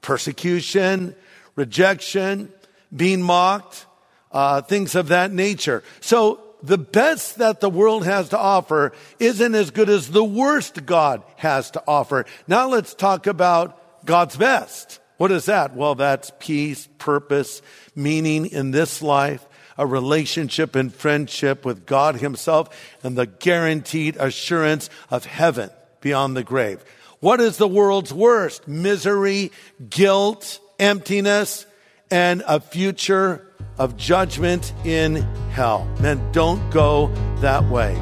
persecution, 0.00 1.14
rejection, 1.54 2.52
being 2.94 3.20
mocked, 3.20 3.84
uh, 4.32 4.62
things 4.62 4.94
of 4.94 5.08
that 5.08 5.32
nature. 5.32 5.82
So 6.00 6.40
the 6.62 6.78
best 6.78 7.38
that 7.38 7.60
the 7.60 7.70
world 7.70 8.04
has 8.04 8.30
to 8.30 8.38
offer 8.38 8.92
isn't 9.18 9.54
as 9.54 9.70
good 9.70 9.88
as 9.88 10.10
the 10.10 10.24
worst 10.24 10.84
God 10.86 11.22
has 11.36 11.70
to 11.72 11.82
offer. 11.86 12.24
Now 12.46 12.68
let's 12.68 12.94
talk 12.94 13.26
about 13.26 14.04
God's 14.04 14.36
best. 14.36 15.00
What 15.18 15.32
is 15.32 15.46
that? 15.46 15.74
Well, 15.74 15.94
that's 15.94 16.32
peace, 16.38 16.88
purpose, 16.98 17.62
meaning 17.94 18.46
in 18.46 18.70
this 18.70 19.02
life, 19.02 19.44
a 19.76 19.86
relationship 19.86 20.76
and 20.76 20.94
friendship 20.94 21.64
with 21.64 21.86
God 21.86 22.16
himself, 22.16 22.68
and 23.02 23.16
the 23.16 23.26
guaranteed 23.26 24.16
assurance 24.16 24.90
of 25.10 25.24
heaven 25.24 25.70
beyond 26.00 26.36
the 26.36 26.44
grave. 26.44 26.84
What 27.20 27.40
is 27.40 27.56
the 27.56 27.68
world's 27.68 28.14
worst? 28.14 28.68
Misery, 28.68 29.50
guilt, 29.90 30.60
emptiness, 30.78 31.66
and 32.10 32.42
a 32.46 32.60
future 32.60 33.47
of 33.78 33.96
judgment 33.96 34.72
in 34.84 35.16
hell. 35.50 35.88
Men, 36.00 36.20
don't 36.32 36.70
go 36.70 37.08
that 37.40 37.64
way. 37.64 37.94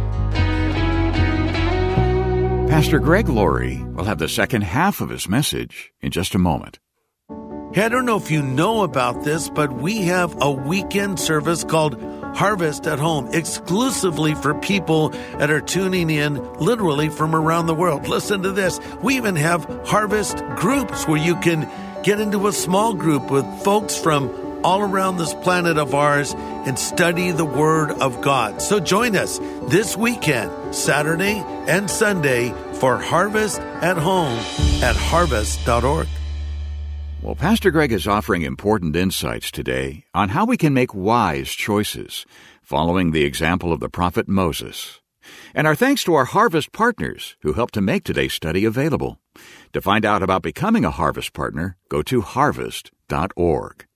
Pastor 2.68 2.98
Greg 2.98 3.28
Laurie 3.28 3.82
will 3.94 4.04
have 4.04 4.18
the 4.18 4.28
second 4.28 4.62
half 4.62 5.00
of 5.00 5.08
his 5.08 5.28
message 5.28 5.92
in 6.00 6.10
just 6.10 6.34
a 6.34 6.38
moment. 6.38 6.78
Hey, 7.72 7.84
I 7.84 7.88
don't 7.88 8.06
know 8.06 8.16
if 8.16 8.30
you 8.30 8.42
know 8.42 8.82
about 8.82 9.24
this, 9.24 9.48
but 9.48 9.72
we 9.72 10.02
have 10.02 10.34
a 10.40 10.50
weekend 10.50 11.20
service 11.20 11.62
called 11.62 12.00
Harvest 12.34 12.86
at 12.86 12.98
Home 12.98 13.28
exclusively 13.32 14.34
for 14.34 14.54
people 14.54 15.10
that 15.38 15.50
are 15.50 15.60
tuning 15.60 16.10
in 16.10 16.42
literally 16.54 17.08
from 17.08 17.34
around 17.34 17.66
the 17.66 17.74
world. 17.74 18.08
Listen 18.08 18.42
to 18.42 18.52
this. 18.52 18.80
We 19.02 19.16
even 19.16 19.36
have 19.36 19.64
harvest 19.86 20.42
groups 20.56 21.06
where 21.06 21.22
you 21.22 21.36
can 21.36 21.68
get 22.02 22.20
into 22.20 22.46
a 22.46 22.52
small 22.52 22.94
group 22.94 23.30
with 23.30 23.46
folks 23.62 23.96
from 23.96 24.28
all 24.62 24.80
around 24.80 25.16
this 25.16 25.34
planet 25.34 25.78
of 25.78 25.94
ours 25.94 26.34
and 26.36 26.78
study 26.78 27.30
the 27.30 27.44
Word 27.44 27.90
of 27.90 28.20
God. 28.20 28.60
So 28.60 28.80
join 28.80 29.16
us 29.16 29.38
this 29.68 29.96
weekend, 29.96 30.74
Saturday 30.74 31.42
and 31.68 31.90
Sunday, 31.90 32.54
for 32.74 32.98
Harvest 32.98 33.60
at 33.60 33.96
Home 33.96 34.38
at 34.82 34.96
harvest.org. 34.96 36.08
Well, 37.22 37.34
Pastor 37.34 37.70
Greg 37.70 37.92
is 37.92 38.06
offering 38.06 38.42
important 38.42 38.94
insights 38.94 39.50
today 39.50 40.04
on 40.14 40.28
how 40.28 40.44
we 40.44 40.56
can 40.56 40.74
make 40.74 40.94
wise 40.94 41.50
choices, 41.50 42.24
following 42.62 43.10
the 43.10 43.24
example 43.24 43.72
of 43.72 43.80
the 43.80 43.88
prophet 43.88 44.28
Moses. 44.28 45.00
And 45.54 45.66
our 45.66 45.74
thanks 45.74 46.04
to 46.04 46.14
our 46.14 46.26
Harvest 46.26 46.72
partners 46.72 47.36
who 47.40 47.54
helped 47.54 47.74
to 47.74 47.80
make 47.80 48.04
today's 48.04 48.32
study 48.32 48.64
available. 48.64 49.18
To 49.72 49.80
find 49.80 50.04
out 50.04 50.22
about 50.22 50.42
becoming 50.42 50.84
a 50.84 50.90
Harvest 50.90 51.32
partner, 51.32 51.76
go 51.88 52.02
to 52.02 52.20
harvest.org. 52.20 53.86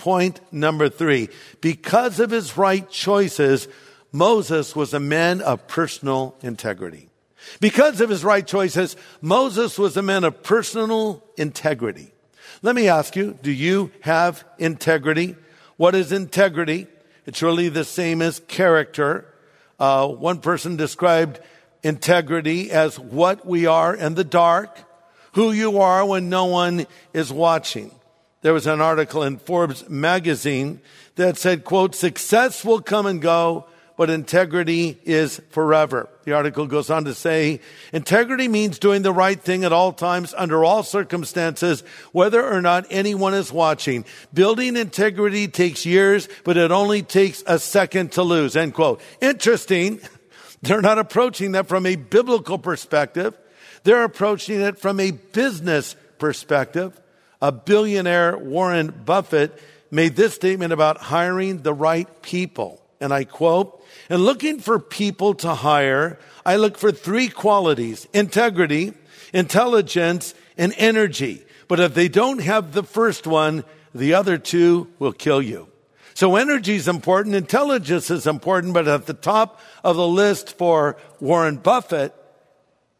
Point 0.00 0.40
number 0.50 0.88
three. 0.88 1.28
Because 1.60 2.20
of 2.20 2.30
his 2.30 2.56
right 2.56 2.88
choices, 2.88 3.68
Moses 4.12 4.74
was 4.74 4.94
a 4.94 4.98
man 4.98 5.42
of 5.42 5.68
personal 5.68 6.34
integrity. 6.40 7.10
Because 7.60 8.00
of 8.00 8.08
his 8.08 8.24
right 8.24 8.46
choices, 8.46 8.96
Moses 9.20 9.78
was 9.78 9.98
a 9.98 10.02
man 10.02 10.24
of 10.24 10.42
personal 10.42 11.22
integrity. 11.36 12.12
Let 12.62 12.74
me 12.74 12.88
ask 12.88 13.14
you, 13.14 13.36
do 13.42 13.50
you 13.50 13.90
have 14.00 14.42
integrity? 14.58 15.36
What 15.76 15.94
is 15.94 16.12
integrity? 16.12 16.86
It's 17.26 17.42
really 17.42 17.68
the 17.68 17.84
same 17.84 18.22
as 18.22 18.40
character. 18.48 19.26
Uh, 19.78 20.08
one 20.08 20.40
person 20.40 20.76
described 20.76 21.40
integrity 21.82 22.70
as 22.70 22.98
what 22.98 23.46
we 23.46 23.66
are 23.66 23.94
in 23.94 24.14
the 24.14 24.24
dark, 24.24 24.78
who 25.32 25.52
you 25.52 25.80
are 25.80 26.06
when 26.06 26.30
no 26.30 26.46
one 26.46 26.86
is 27.12 27.30
watching. 27.30 27.99
There 28.42 28.54
was 28.54 28.66
an 28.66 28.80
article 28.80 29.22
in 29.22 29.38
Forbes 29.38 29.88
magazine 29.88 30.80
that 31.16 31.36
said, 31.36 31.64
quote, 31.64 31.94
success 31.94 32.64
will 32.64 32.80
come 32.80 33.04
and 33.04 33.20
go, 33.20 33.66
but 33.98 34.08
integrity 34.08 34.98
is 35.04 35.42
forever. 35.50 36.08
The 36.24 36.32
article 36.32 36.66
goes 36.66 36.88
on 36.88 37.04
to 37.04 37.12
say, 37.12 37.60
integrity 37.92 38.48
means 38.48 38.78
doing 38.78 39.02
the 39.02 39.12
right 39.12 39.38
thing 39.38 39.62
at 39.62 39.74
all 39.74 39.92
times, 39.92 40.32
under 40.34 40.64
all 40.64 40.82
circumstances, 40.82 41.82
whether 42.12 42.42
or 42.42 42.62
not 42.62 42.86
anyone 42.88 43.34
is 43.34 43.52
watching. 43.52 44.06
Building 44.32 44.74
integrity 44.74 45.48
takes 45.48 45.84
years, 45.84 46.30
but 46.44 46.56
it 46.56 46.70
only 46.70 47.02
takes 47.02 47.44
a 47.46 47.58
second 47.58 48.12
to 48.12 48.22
lose, 48.22 48.56
end 48.56 48.72
quote. 48.72 49.02
Interesting. 49.20 50.00
They're 50.62 50.80
not 50.80 50.98
approaching 50.98 51.52
that 51.52 51.68
from 51.68 51.84
a 51.84 51.96
biblical 51.96 52.58
perspective. 52.58 53.36
They're 53.82 54.04
approaching 54.04 54.62
it 54.62 54.78
from 54.78 54.98
a 54.98 55.10
business 55.10 55.94
perspective. 56.18 56.98
A 57.42 57.52
billionaire, 57.52 58.36
Warren 58.36 58.88
Buffett, 59.04 59.60
made 59.90 60.16
this 60.16 60.34
statement 60.34 60.72
about 60.72 60.98
hiring 60.98 61.62
the 61.62 61.74
right 61.74 62.22
people. 62.22 62.76
and 63.02 63.14
I 63.14 63.24
quote, 63.24 63.82
in 64.10 64.18
looking 64.18 64.60
for 64.60 64.78
people 64.78 65.32
to 65.36 65.54
hire, 65.54 66.18
I 66.44 66.56
look 66.56 66.76
for 66.76 66.92
three 66.92 67.28
qualities, 67.28 68.06
integrity, 68.12 68.92
intelligence, 69.32 70.34
and 70.58 70.74
energy. 70.76 71.42
But 71.66 71.80
if 71.80 71.94
they 71.94 72.08
don't 72.08 72.42
have 72.42 72.72
the 72.72 72.82
first 72.82 73.26
one, 73.26 73.64
the 73.94 74.14
other 74.14 74.36
two 74.36 74.88
will 74.98 75.12
kill 75.12 75.40
you. 75.40 75.68
So 76.12 76.36
energy 76.36 76.74
is 76.74 76.88
important, 76.88 77.34
intelligence 77.34 78.10
is 78.10 78.26
important, 78.26 78.74
but 78.74 78.86
at 78.86 79.06
the 79.06 79.14
top 79.14 79.60
of 79.82 79.96
the 79.96 80.06
list 80.06 80.58
for 80.58 80.98
Warren 81.20 81.56
Buffett, 81.56 82.14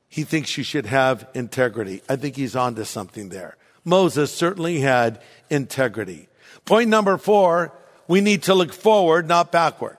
he 0.08 0.24
thinks 0.24 0.56
you 0.56 0.64
should 0.64 0.86
have 0.86 1.28
integrity. 1.34 2.02
I 2.08 2.16
think 2.16 2.36
he's 2.36 2.56
onto 2.56 2.84
something 2.84 3.28
there. 3.28 3.56
Moses 3.84 4.32
certainly 4.32 4.80
had 4.80 5.20
integrity. 5.48 6.28
Point 6.64 6.88
number 6.90 7.16
four, 7.18 7.72
we 8.08 8.20
need 8.20 8.44
to 8.44 8.54
look 8.54 8.72
forward, 8.72 9.28
not 9.28 9.52
backward. 9.52 9.96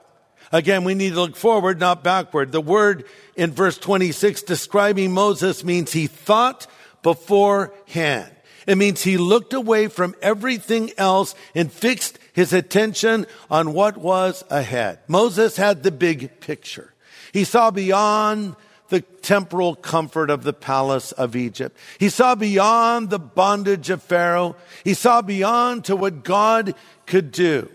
Again, 0.52 0.84
we 0.84 0.94
need 0.94 1.14
to 1.14 1.20
look 1.20 1.36
forward, 1.36 1.80
not 1.80 2.04
backward. 2.04 2.52
The 2.52 2.60
word 2.60 3.04
in 3.36 3.52
verse 3.52 3.78
26 3.78 4.42
describing 4.42 5.12
Moses 5.12 5.64
means 5.64 5.92
he 5.92 6.06
thought 6.06 6.66
beforehand. 7.02 8.30
It 8.66 8.76
means 8.76 9.02
he 9.02 9.16
looked 9.16 9.54
away 9.54 9.88
from 9.88 10.14
everything 10.22 10.92
else 10.96 11.34
and 11.54 11.72
fixed 11.72 12.18
his 12.32 12.52
attention 12.52 13.26
on 13.50 13.72
what 13.72 13.96
was 13.96 14.44
ahead. 14.50 15.00
Moses 15.08 15.56
had 15.56 15.82
the 15.82 15.90
big 15.90 16.40
picture. 16.40 16.92
He 17.32 17.44
saw 17.44 17.70
beyond 17.70 18.54
the 18.92 19.00
temporal 19.00 19.74
comfort 19.74 20.28
of 20.28 20.42
the 20.44 20.52
palace 20.52 21.12
of 21.12 21.34
Egypt. 21.34 21.74
He 21.98 22.10
saw 22.10 22.34
beyond 22.34 23.08
the 23.08 23.18
bondage 23.18 23.88
of 23.88 24.02
Pharaoh. 24.02 24.54
He 24.84 24.92
saw 24.92 25.22
beyond 25.22 25.86
to 25.86 25.96
what 25.96 26.22
God 26.22 26.74
could 27.06 27.32
do. 27.32 27.70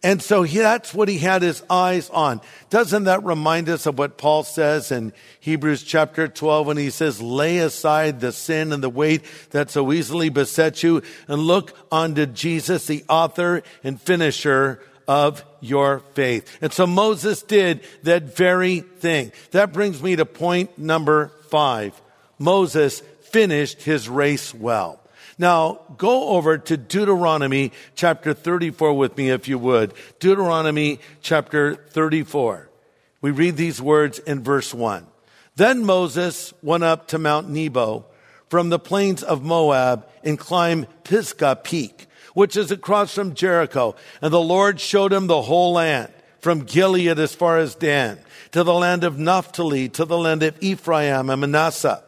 And 0.00 0.22
so 0.22 0.44
he, 0.44 0.58
that's 0.58 0.94
what 0.94 1.08
he 1.08 1.18
had 1.18 1.42
his 1.42 1.64
eyes 1.68 2.08
on. 2.10 2.40
Doesn't 2.70 3.04
that 3.04 3.24
remind 3.24 3.68
us 3.68 3.84
of 3.84 3.98
what 3.98 4.16
Paul 4.16 4.44
says 4.44 4.92
in 4.92 5.12
Hebrews 5.40 5.82
chapter 5.82 6.28
12 6.28 6.68
when 6.68 6.76
he 6.76 6.90
says, 6.90 7.20
lay 7.20 7.58
aside 7.58 8.20
the 8.20 8.30
sin 8.30 8.72
and 8.72 8.80
the 8.80 8.88
weight 8.88 9.24
that 9.50 9.70
so 9.70 9.92
easily 9.92 10.28
besets 10.28 10.84
you 10.84 11.02
and 11.26 11.42
look 11.42 11.76
unto 11.90 12.26
Jesus, 12.26 12.86
the 12.86 13.04
author 13.08 13.64
and 13.82 14.00
finisher 14.00 14.80
of 15.08 15.44
your 15.60 16.00
faith. 16.14 16.58
And 16.60 16.72
so 16.72 16.86
Moses 16.86 17.42
did 17.42 17.80
that 18.02 18.36
very 18.36 18.80
thing. 18.80 19.32
That 19.50 19.72
brings 19.72 20.02
me 20.02 20.16
to 20.16 20.24
point 20.24 20.78
number 20.78 21.32
five. 21.48 22.00
Moses 22.38 23.02
finished 23.22 23.82
his 23.82 24.08
race 24.08 24.54
well. 24.54 25.00
Now, 25.38 25.80
go 25.96 26.30
over 26.30 26.58
to 26.58 26.76
Deuteronomy 26.76 27.72
chapter 27.94 28.34
34 28.34 28.92
with 28.92 29.16
me, 29.16 29.30
if 29.30 29.48
you 29.48 29.58
would. 29.58 29.94
Deuteronomy 30.18 31.00
chapter 31.22 31.76
34. 31.76 32.68
We 33.22 33.30
read 33.30 33.56
these 33.56 33.80
words 33.80 34.18
in 34.18 34.42
verse 34.42 34.74
1. 34.74 35.06
Then 35.56 35.84
Moses 35.84 36.52
went 36.62 36.84
up 36.84 37.08
to 37.08 37.18
Mount 37.18 37.48
Nebo 37.48 38.04
from 38.48 38.68
the 38.68 38.78
plains 38.78 39.22
of 39.22 39.42
Moab 39.42 40.06
and 40.22 40.38
climbed 40.38 40.88
Pisgah 41.04 41.56
Peak, 41.62 42.06
which 42.34 42.56
is 42.56 42.70
across 42.70 43.14
from 43.14 43.34
Jericho. 43.34 43.94
And 44.20 44.32
the 44.32 44.40
Lord 44.40 44.80
showed 44.80 45.12
him 45.12 45.26
the 45.26 45.42
whole 45.42 45.72
land, 45.72 46.12
from 46.40 46.64
Gilead 46.64 47.18
as 47.18 47.34
far 47.34 47.58
as 47.58 47.74
Dan, 47.74 48.18
to 48.52 48.64
the 48.64 48.74
land 48.74 49.04
of 49.04 49.18
Naphtali, 49.18 49.88
to 49.90 50.04
the 50.04 50.18
land 50.18 50.42
of 50.42 50.56
Ephraim 50.62 51.30
and 51.30 51.40
Manasseh 51.40 52.02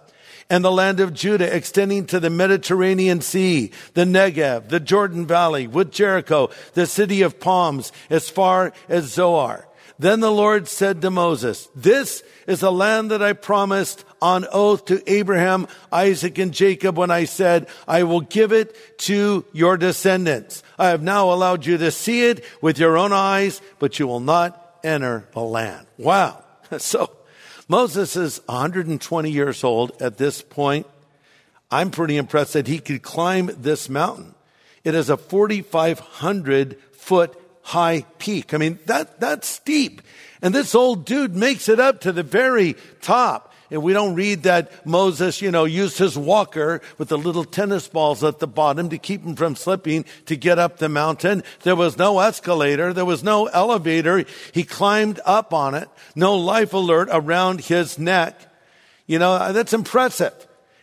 and 0.52 0.62
the 0.62 0.71
land 0.71 1.00
of 1.00 1.14
Judah 1.14 1.57
extending 1.57 2.05
to 2.05 2.21
the 2.21 2.29
Mediterranean 2.29 3.23
Sea, 3.23 3.71
the 3.95 4.05
Negev, 4.05 4.69
the 4.69 4.81
Jordan 4.81 5.26
Valley, 5.26 5.67
with 5.67 5.91
Jericho, 5.91 6.50
the 6.75 6.87
city 6.87 7.23
of 7.23 7.41
palms, 7.41 7.91
as 8.11 8.29
far 8.29 8.75
as 8.87 9.11
Zoar. 9.11 9.67
Then 10.02 10.18
the 10.18 10.32
Lord 10.32 10.66
said 10.66 11.00
to 11.02 11.12
Moses, 11.12 11.68
this 11.76 12.25
is 12.49 12.59
the 12.59 12.73
land 12.73 13.12
that 13.12 13.23
I 13.23 13.35
promised 13.35 14.04
on 14.21 14.44
oath 14.52 14.87
to 14.87 15.00
Abraham, 15.09 15.68
Isaac, 15.92 16.38
and 16.38 16.52
Jacob 16.52 16.99
when 16.99 17.12
I 17.12 17.25
said, 17.25 17.68
I 17.87 18.02
will 18.02 18.21
give 18.21 18.50
it 18.50 18.99
to 19.02 19.44
your 19.52 19.76
descendants. 19.76 20.64
I 20.76 20.88
have 20.88 21.04
now 21.04 21.32
allowed 21.32 21.66
you 21.66 21.78
to 21.78 21.92
see 21.92 22.25
it 22.26 22.44
with 22.61 22.80
your 22.80 22.99
own 22.99 23.12
eyes, 23.12 23.62
but 23.78 24.00
you 24.00 24.09
will 24.09 24.18
not 24.18 24.80
enter 24.82 25.28
the 25.35 25.40
land. 25.40 25.87
Wow. 25.97 26.42
So, 26.78 27.11
Moses 27.68 28.16
is 28.16 28.40
120 28.46 29.31
years 29.31 29.62
old 29.62 29.92
at 30.03 30.16
this 30.16 30.42
point. 30.42 30.87
I'm 31.70 31.92
pretty 31.92 32.16
impressed 32.16 32.55
that 32.55 32.66
he 32.66 32.81
could 32.81 33.03
climb 33.03 33.50
this 33.57 33.88
mountain. 33.88 34.35
It 34.83 34.96
is 34.96 35.11
a 35.11 35.16
4,500 35.16 36.79
foot 36.92 37.41
high 37.62 38.05
peak. 38.18 38.53
I 38.55 38.59
mean, 38.59 38.79
that, 38.87 39.20
that's 39.20 39.48
steep. 39.48 40.03
And 40.42 40.55
this 40.55 40.75
old 40.75 41.05
dude 41.05 41.37
makes 41.37 41.68
it 41.68 41.81
up 41.81 42.01
to 42.03 42.12
the 42.12 42.22
very 42.22 42.77
top. 43.01 43.53
And 43.70 43.83
we 43.83 43.94
don't 43.94 44.14
read 44.14 44.42
that 44.42 44.85
Moses, 44.85 45.40
you 45.40 45.51
know, 45.51 45.64
used 45.64 45.96
his 45.96 46.18
walker 46.18 46.83
with 46.98 47.09
the 47.09 47.16
little 47.16 47.44
tennis 47.44 47.88
balls 47.88 48.22
at 48.22 48.38
the 48.38 48.46
bottom 48.46 48.90
to 48.90 48.98
keep 48.98 49.22
him 49.22 49.35
from 49.35 49.57
slipping 49.57 50.05
to 50.27 50.37
get 50.37 50.59
up 50.59 50.77
the 50.77 50.90
mountain. 50.90 51.42
There 51.62 51.77
was 51.77 51.96
no 51.96 52.18
escalator. 52.18 52.92
There 52.92 53.07
was 53.07 53.25
no 53.25 53.46
elevator. 53.46 54.27
He 54.53 54.64
climbed 54.64 55.20
up 55.25 55.55
on 55.55 55.75
it. 55.75 55.88
No 56.14 56.37
life 56.37 56.75
alert 56.75 57.09
around 57.11 57.62
his 57.62 57.98
neck. 57.98 58.38
You 59.07 59.18
know, 59.18 59.55
that's 59.55 59.72
impressive. 59.72 60.35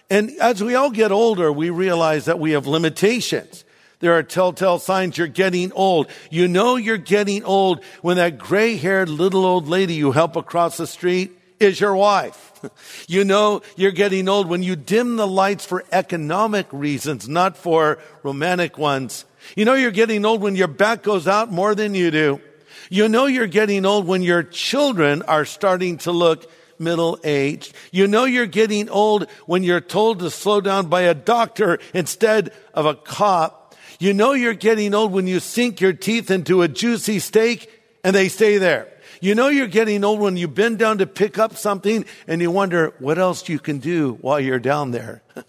And 0.09 0.31
as 0.41 0.63
we 0.63 0.73
all 0.73 0.89
get 0.89 1.11
older, 1.11 1.51
we 1.51 1.69
realize 1.69 2.25
that 2.25 2.39
we 2.39 2.51
have 2.51 2.65
limitations. 2.65 3.65
There 3.99 4.13
are 4.13 4.23
telltale 4.23 4.79
signs 4.79 5.17
you're 5.17 5.27
getting 5.27 5.73
old. 5.73 6.07
You 6.29 6.47
know 6.47 6.77
you're 6.77 6.97
getting 6.97 7.43
old 7.43 7.83
when 8.01 8.17
that 8.17 8.37
gray 8.37 8.77
haired 8.77 9.09
little 9.09 9.45
old 9.45 9.67
lady 9.67 9.93
you 9.93 10.11
help 10.11 10.35
across 10.35 10.77
the 10.77 10.87
street 10.87 11.31
is 11.59 11.79
your 11.79 11.95
wife. 11.95 12.45
You 13.07 13.23
know 13.23 13.61
you're 13.77 13.91
getting 13.91 14.27
old 14.27 14.47
when 14.47 14.63
you 14.63 14.75
dim 14.75 15.15
the 15.15 15.25
lights 15.25 15.65
for 15.65 15.85
economic 15.93 16.67
reasons, 16.71 17.27
not 17.27 17.57
for 17.57 17.99
romantic 18.21 18.77
ones. 18.77 19.23
You 19.55 19.63
know 19.63 19.75
you're 19.75 19.91
getting 19.91 20.25
old 20.25 20.41
when 20.41 20.57
your 20.57 20.67
back 20.67 21.03
goes 21.03 21.25
out 21.25 21.51
more 21.51 21.73
than 21.73 21.95
you 21.95 22.11
do. 22.11 22.41
You 22.89 23.07
know 23.07 23.25
you're 23.25 23.47
getting 23.47 23.85
old 23.85 24.07
when 24.07 24.21
your 24.21 24.43
children 24.43 25.21
are 25.23 25.45
starting 25.45 25.97
to 25.99 26.11
look 26.11 26.51
middle 26.79 27.17
aged. 27.23 27.73
You 27.91 28.07
know 28.07 28.25
you're 28.25 28.45
getting 28.45 28.89
old 28.89 29.29
when 29.45 29.63
you're 29.63 29.81
told 29.81 30.19
to 30.19 30.29
slow 30.29 30.61
down 30.61 30.87
by 30.87 31.01
a 31.03 31.13
doctor 31.13 31.79
instead 31.93 32.51
of 32.73 32.85
a 32.85 32.95
cop. 32.95 33.58
You 33.99 34.13
know 34.13 34.31
you're 34.31 34.53
getting 34.53 34.93
old 34.93 35.11
when 35.11 35.27
you 35.27 35.41
sink 35.41 35.81
your 35.81 35.93
teeth 35.93 36.31
into 36.31 36.61
a 36.61 36.69
juicy 36.69 37.19
steak 37.19 37.69
and 38.03 38.15
they 38.15 38.29
stay 38.29 38.57
there. 38.57 38.87
You 39.21 39.35
know 39.35 39.49
you're 39.49 39.67
getting 39.67 40.05
old 40.05 40.21
when 40.21 40.37
you 40.37 40.47
bend 40.47 40.79
down 40.79 40.99
to 40.99 41.05
pick 41.05 41.37
up 41.37 41.57
something 41.57 42.05
and 42.25 42.41
you 42.41 42.49
wonder 42.49 42.93
what 42.99 43.17
else 43.17 43.49
you 43.49 43.59
can 43.59 43.79
do 43.79 44.17
while 44.21 44.39
you're 44.39 44.59
down 44.59 44.91
there. 44.91 45.21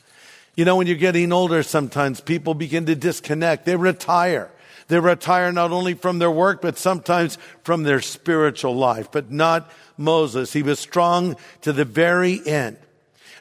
You 0.56 0.66
know, 0.66 0.76
when 0.76 0.86
you're 0.86 0.96
getting 0.96 1.32
older, 1.32 1.62
sometimes 1.62 2.20
people 2.20 2.52
begin 2.52 2.84
to 2.84 2.94
disconnect. 2.94 3.64
They 3.64 3.76
retire. 3.76 4.50
They 4.88 4.98
retire 4.98 5.52
not 5.52 5.70
only 5.70 5.94
from 5.94 6.18
their 6.18 6.30
work, 6.30 6.60
but 6.60 6.76
sometimes 6.76 7.38
from 7.62 7.84
their 7.84 8.02
spiritual 8.02 8.74
life. 8.74 9.10
But 9.10 9.30
not 9.30 9.70
Moses. 9.96 10.52
He 10.52 10.62
was 10.62 10.78
strong 10.78 11.36
to 11.62 11.72
the 11.72 11.86
very 11.86 12.42
end. 12.44 12.76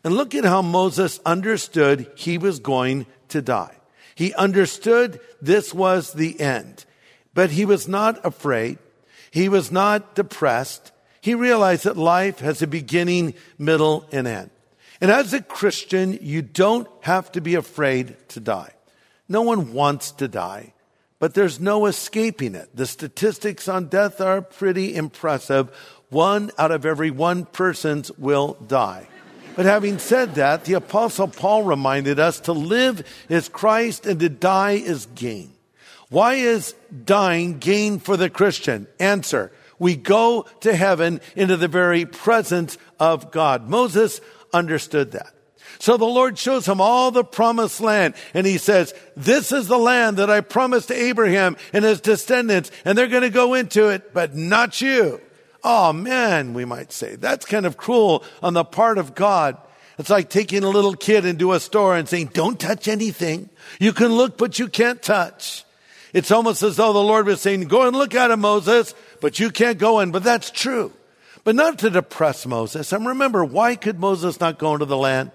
And 0.04 0.16
look 0.16 0.34
at 0.34 0.46
how 0.46 0.62
Moses 0.62 1.20
understood 1.26 2.10
he 2.16 2.38
was 2.38 2.60
going 2.60 3.06
to 3.30 3.42
die. 3.42 3.79
He 4.20 4.34
understood 4.34 5.22
this 5.42 5.74
was 5.74 6.12
the 6.12 6.42
end, 6.42 6.84
but 7.34 7.52
he 7.52 7.64
was 7.64 7.88
not 7.88 8.20
afraid. 8.26 8.78
He 9.32 9.48
was 9.48 9.72
not 9.72 10.14
depressed. 10.14 10.92
He 11.22 11.34
realized 11.34 11.86
that 11.86 11.96
life 11.96 12.40
has 12.40 12.62
a 12.62 12.68
beginning, 12.68 13.34
middle, 13.58 14.06
and 14.12 14.28
end. 14.28 14.50
And 15.00 15.10
as 15.10 15.34
a 15.34 15.42
Christian, 15.42 16.20
you 16.22 16.42
don't 16.42 16.90
have 17.04 17.32
to 17.32 17.40
be 17.40 17.56
afraid 17.56 18.18
to 18.30 18.42
die. 18.42 18.74
No 19.30 19.42
one 19.42 19.72
wants 19.72 20.12
to 20.12 20.28
die, 20.28 20.74
but 21.20 21.34
there's 21.34 21.62
no 21.62 21.86
escaping 21.86 22.56
it. 22.56 22.76
The 22.76 22.88
statistics 22.88 23.70
on 23.70 23.88
death 23.88 24.20
are 24.20 24.42
pretty 24.42 24.98
impressive. 24.98 25.70
One 26.10 26.52
out 26.58 26.72
of 26.72 26.86
every 26.86 27.10
one 27.10 27.46
persons 27.46 28.12
will 28.18 28.58
die. 28.68 29.08
But 29.56 29.66
having 29.66 30.00
said 30.00 30.36
that, 30.36 30.66
the 30.66 30.74
apostle 30.74 31.28
Paul 31.28 31.64
reminded 31.64 32.20
us 32.20 32.40
to 32.42 32.54
live 32.54 33.06
is 33.28 33.50
Christ 33.50 34.06
and 34.06 34.20
to 34.20 34.30
die 34.30 34.74
is 34.74 35.06
gain. 35.16 35.54
Why 36.10 36.36
is 36.36 36.74
dying 37.06 37.60
gain 37.60 38.00
for 38.00 38.18
the 38.18 38.30
Christian? 38.30 38.88
Answer. 39.00 39.52
We 39.78 39.96
go 39.96 40.46
to 40.62 40.76
heaven 40.76 41.22
into 41.36 41.56
the 41.56 41.68
very 41.68 42.06
presence 42.06 42.78
of 43.00 43.32
God. 43.32 43.70
Moses 43.70 44.20
understood 44.54 45.12
that. 45.12 45.34
So 45.78 45.96
the 45.96 46.06
Lord 46.06 46.38
shows 46.38 46.66
him 46.66 46.82
all 46.82 47.12
the 47.12 47.24
promised 47.24 47.80
land 47.80 48.16
and 48.34 48.46
he 48.46 48.58
says, 48.58 48.94
this 49.16 49.54
is 49.54 49.68
the 49.68 49.78
land 49.78 50.18
that 50.18 50.30
I 50.30 50.42
promised 50.42 50.90
to 50.90 50.96
Abraham 50.96 51.56
and 51.72 51.86
his 51.86 52.02
descendants 52.02 52.70
and 52.84 52.98
they're 52.98 53.08
going 53.08 53.24
to 53.24 53.30
go 53.30 53.54
into 53.54 53.88
it, 53.88 54.14
but 54.14 54.36
not 54.36 54.82
you. 54.82 55.22
Oh 55.64 55.94
man, 55.94 56.54
we 56.54 56.66
might 56.66 56.92
say. 56.92 57.16
That's 57.16 57.46
kind 57.46 57.66
of 57.66 57.78
cruel 57.78 58.24
on 58.42 58.54
the 58.54 58.64
part 58.64 58.98
of 58.98 59.16
God. 59.16 59.58
It's 59.98 60.10
like 60.10 60.30
taking 60.30 60.64
a 60.64 60.70
little 60.70 60.94
kid 60.94 61.26
into 61.26 61.52
a 61.52 61.60
store 61.60 61.98
and 61.98 62.08
saying, 62.08 62.32
don't 62.34 62.58
touch 62.58 62.88
anything. 62.88 63.50
You 63.80 63.92
can 63.92 64.14
look, 64.14 64.38
but 64.38 64.58
you 64.58 64.70
can't 64.70 65.02
touch. 65.02 65.66
It's 66.14 66.32
almost 66.32 66.64
as 66.64 66.78
though 66.78 66.94
the 66.94 67.00
Lord 67.00 67.26
was 67.26 67.42
saying, 67.42 67.62
go 67.68 67.86
and 67.86 67.96
look 67.96 68.16
at 68.16 68.32
him, 68.32 68.40
Moses, 68.40 68.96
but 69.20 69.40
you 69.40 69.52
can't 69.52 69.78
go 69.78 70.00
in. 70.00 70.12
But 70.12 70.24
that's 70.24 70.52
true. 70.52 70.94
But 71.44 71.56
not 71.56 71.80
to 71.80 71.90
depress 71.90 72.46
Moses. 72.46 72.94
And 72.94 73.06
remember, 73.06 73.44
why 73.44 73.76
could 73.76 74.00
Moses 74.00 74.40
not 74.40 74.58
go 74.58 74.74
into 74.74 74.86
the 74.86 74.98
land? 74.98 75.32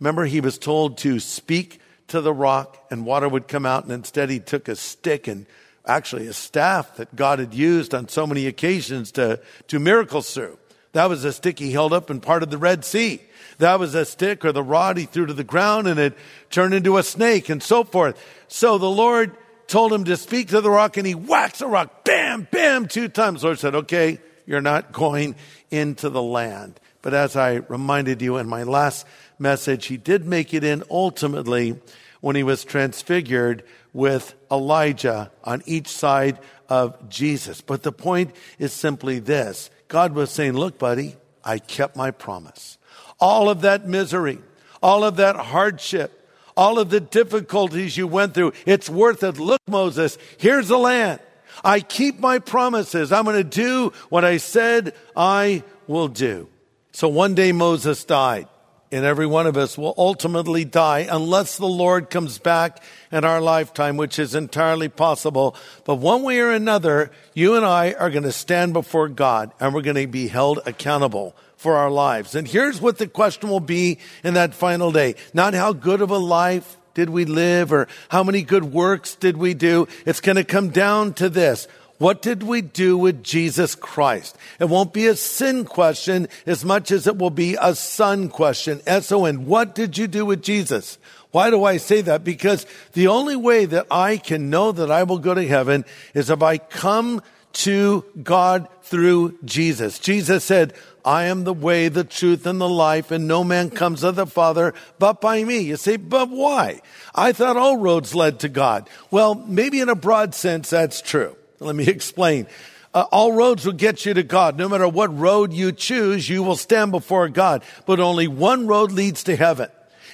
Remember, 0.00 0.24
he 0.24 0.40
was 0.40 0.58
told 0.58 0.98
to 0.98 1.20
speak 1.20 1.80
to 2.08 2.20
the 2.20 2.34
rock 2.34 2.84
and 2.90 3.06
water 3.06 3.28
would 3.28 3.46
come 3.46 3.64
out. 3.64 3.84
And 3.84 3.92
instead 3.92 4.28
he 4.28 4.40
took 4.40 4.66
a 4.66 4.74
stick 4.74 5.28
and 5.28 5.46
actually 5.86 6.26
a 6.26 6.32
staff 6.32 6.96
that 6.96 7.14
God 7.16 7.38
had 7.38 7.54
used 7.54 7.94
on 7.94 8.08
so 8.08 8.26
many 8.26 8.46
occasions 8.46 9.12
to 9.12 9.40
do 9.68 9.78
miracles 9.78 10.32
through. 10.32 10.58
That 10.92 11.08
was 11.08 11.24
a 11.24 11.32
stick 11.32 11.58
he 11.58 11.72
held 11.72 11.92
up 11.92 12.10
in 12.10 12.20
part 12.20 12.42
of 12.42 12.50
the 12.50 12.58
Red 12.58 12.84
Sea. 12.84 13.20
That 13.58 13.78
was 13.78 13.94
a 13.94 14.04
stick 14.04 14.44
or 14.44 14.52
the 14.52 14.62
rod 14.62 14.96
he 14.96 15.04
threw 15.04 15.26
to 15.26 15.34
the 15.34 15.44
ground 15.44 15.86
and 15.86 16.00
it 16.00 16.14
turned 16.50 16.74
into 16.74 16.96
a 16.96 17.02
snake 17.02 17.48
and 17.48 17.62
so 17.62 17.84
forth. 17.84 18.20
So 18.48 18.78
the 18.78 18.90
Lord 18.90 19.36
told 19.68 19.92
him 19.92 20.04
to 20.04 20.16
speak 20.16 20.48
to 20.48 20.60
the 20.60 20.70
rock 20.70 20.96
and 20.96 21.06
he 21.06 21.14
whacks 21.14 21.60
the 21.60 21.66
rock. 21.66 22.04
Bam, 22.04 22.48
bam, 22.50 22.88
two 22.88 23.08
times. 23.08 23.42
The 23.42 23.48
Lord 23.48 23.58
said, 23.58 23.74
okay, 23.74 24.18
you're 24.46 24.60
not 24.60 24.92
going 24.92 25.36
into 25.70 26.08
the 26.08 26.22
land. 26.22 26.80
But 27.02 27.14
as 27.14 27.36
I 27.36 27.54
reminded 27.68 28.20
you 28.20 28.36
in 28.38 28.48
my 28.48 28.64
last 28.64 29.06
message, 29.38 29.86
he 29.86 29.96
did 29.96 30.26
make 30.26 30.52
it 30.52 30.64
in 30.64 30.82
ultimately 30.90 31.78
when 32.20 32.36
he 32.36 32.42
was 32.42 32.64
transfigured 32.64 33.62
with 33.92 34.34
Elijah 34.50 35.30
on 35.44 35.62
each 35.66 35.88
side 35.88 36.38
of 36.68 37.08
Jesus. 37.08 37.60
But 37.60 37.82
the 37.82 37.92
point 37.92 38.34
is 38.58 38.72
simply 38.72 39.18
this. 39.18 39.70
God 39.88 40.14
was 40.14 40.30
saying, 40.30 40.52
look, 40.54 40.78
buddy, 40.78 41.16
I 41.44 41.58
kept 41.58 41.96
my 41.96 42.10
promise. 42.10 42.78
All 43.18 43.50
of 43.50 43.62
that 43.62 43.86
misery, 43.86 44.38
all 44.82 45.04
of 45.04 45.16
that 45.16 45.36
hardship, 45.36 46.16
all 46.56 46.78
of 46.78 46.90
the 46.90 47.00
difficulties 47.00 47.96
you 47.96 48.06
went 48.06 48.34
through, 48.34 48.52
it's 48.66 48.88
worth 48.88 49.22
it. 49.22 49.38
Look, 49.38 49.62
Moses, 49.66 50.18
here's 50.38 50.68
the 50.68 50.78
land. 50.78 51.20
I 51.64 51.80
keep 51.80 52.20
my 52.20 52.38
promises. 52.38 53.12
I'm 53.12 53.24
going 53.24 53.36
to 53.36 53.44
do 53.44 53.92
what 54.08 54.24
I 54.24 54.36
said 54.36 54.94
I 55.16 55.64
will 55.86 56.08
do. 56.08 56.48
So 56.92 57.08
one 57.08 57.34
day 57.34 57.52
Moses 57.52 58.04
died 58.04 58.48
and 58.92 59.04
every 59.04 59.26
one 59.26 59.46
of 59.46 59.56
us 59.56 59.78
will 59.78 59.94
ultimately 59.96 60.64
die 60.64 61.06
unless 61.10 61.56
the 61.56 61.68
Lord 61.68 62.10
comes 62.10 62.38
back 62.38 62.82
in 63.12 63.24
our 63.24 63.40
lifetime, 63.40 63.96
which 63.96 64.18
is 64.18 64.34
entirely 64.34 64.88
possible. 64.88 65.54
But 65.84 65.96
one 65.96 66.22
way 66.22 66.40
or 66.40 66.50
another, 66.50 67.10
you 67.32 67.54
and 67.54 67.64
I 67.64 67.92
are 67.92 68.10
going 68.10 68.24
to 68.24 68.32
stand 68.32 68.72
before 68.72 69.08
God 69.08 69.52
and 69.60 69.72
we're 69.72 69.82
going 69.82 69.96
to 69.96 70.06
be 70.06 70.28
held 70.28 70.60
accountable 70.66 71.36
for 71.56 71.76
our 71.76 71.90
lives. 71.90 72.34
And 72.34 72.48
here's 72.48 72.80
what 72.80 72.98
the 72.98 73.06
question 73.06 73.48
will 73.48 73.60
be 73.60 73.98
in 74.24 74.34
that 74.34 74.54
final 74.54 74.90
day. 74.90 75.14
Not 75.34 75.54
how 75.54 75.72
good 75.72 76.00
of 76.00 76.10
a 76.10 76.18
life 76.18 76.76
did 76.94 77.10
we 77.10 77.24
live 77.24 77.72
or 77.72 77.86
how 78.08 78.24
many 78.24 78.42
good 78.42 78.64
works 78.64 79.14
did 79.14 79.36
we 79.36 79.54
do. 79.54 79.86
It's 80.04 80.20
going 80.20 80.36
to 80.36 80.44
come 80.44 80.70
down 80.70 81.14
to 81.14 81.28
this. 81.28 81.68
What 82.00 82.22
did 82.22 82.42
we 82.42 82.62
do 82.62 82.96
with 82.96 83.22
Jesus 83.22 83.74
Christ? 83.74 84.34
It 84.58 84.70
won't 84.70 84.94
be 84.94 85.06
a 85.06 85.14
sin 85.14 85.66
question 85.66 86.28
as 86.46 86.64
much 86.64 86.90
as 86.90 87.06
it 87.06 87.18
will 87.18 87.28
be 87.28 87.58
a 87.60 87.74
son 87.74 88.30
question. 88.30 88.80
S-O-N. 88.86 89.44
What 89.44 89.74
did 89.74 89.98
you 89.98 90.06
do 90.06 90.24
with 90.24 90.42
Jesus? 90.42 90.96
Why 91.30 91.50
do 91.50 91.62
I 91.62 91.76
say 91.76 92.00
that? 92.00 92.24
Because 92.24 92.64
the 92.94 93.08
only 93.08 93.36
way 93.36 93.66
that 93.66 93.86
I 93.90 94.16
can 94.16 94.48
know 94.48 94.72
that 94.72 94.90
I 94.90 95.02
will 95.02 95.18
go 95.18 95.34
to 95.34 95.46
heaven 95.46 95.84
is 96.14 96.30
if 96.30 96.42
I 96.42 96.56
come 96.56 97.20
to 97.52 98.06
God 98.22 98.66
through 98.82 99.36
Jesus. 99.44 99.98
Jesus 99.98 100.42
said, 100.42 100.72
I 101.04 101.24
am 101.24 101.44
the 101.44 101.52
way, 101.52 101.88
the 101.88 102.04
truth, 102.04 102.46
and 102.46 102.58
the 102.58 102.68
life, 102.68 103.10
and 103.10 103.28
no 103.28 103.44
man 103.44 103.68
comes 103.68 104.00
to 104.00 104.12
the 104.12 104.26
Father 104.26 104.72
but 104.98 105.20
by 105.20 105.44
me. 105.44 105.58
You 105.58 105.76
say, 105.76 105.98
but 105.98 106.30
why? 106.30 106.80
I 107.14 107.32
thought 107.32 107.58
all 107.58 107.76
roads 107.76 108.14
led 108.14 108.40
to 108.40 108.48
God. 108.48 108.88
Well, 109.10 109.34
maybe 109.34 109.80
in 109.80 109.90
a 109.90 109.94
broad 109.94 110.34
sense, 110.34 110.70
that's 110.70 111.02
true. 111.02 111.36
Let 111.60 111.76
me 111.76 111.84
explain. 111.88 112.46
Uh, 112.92 113.04
all 113.12 113.32
roads 113.32 113.64
will 113.64 113.72
get 113.72 114.04
you 114.04 114.14
to 114.14 114.22
God. 114.22 114.58
No 114.58 114.68
matter 114.68 114.88
what 114.88 115.16
road 115.16 115.52
you 115.52 115.70
choose, 115.70 116.28
you 116.28 116.42
will 116.42 116.56
stand 116.56 116.90
before 116.90 117.28
God. 117.28 117.62
But 117.86 118.00
only 118.00 118.26
one 118.26 118.66
road 118.66 118.90
leads 118.90 119.22
to 119.24 119.36
heaven. 119.36 119.68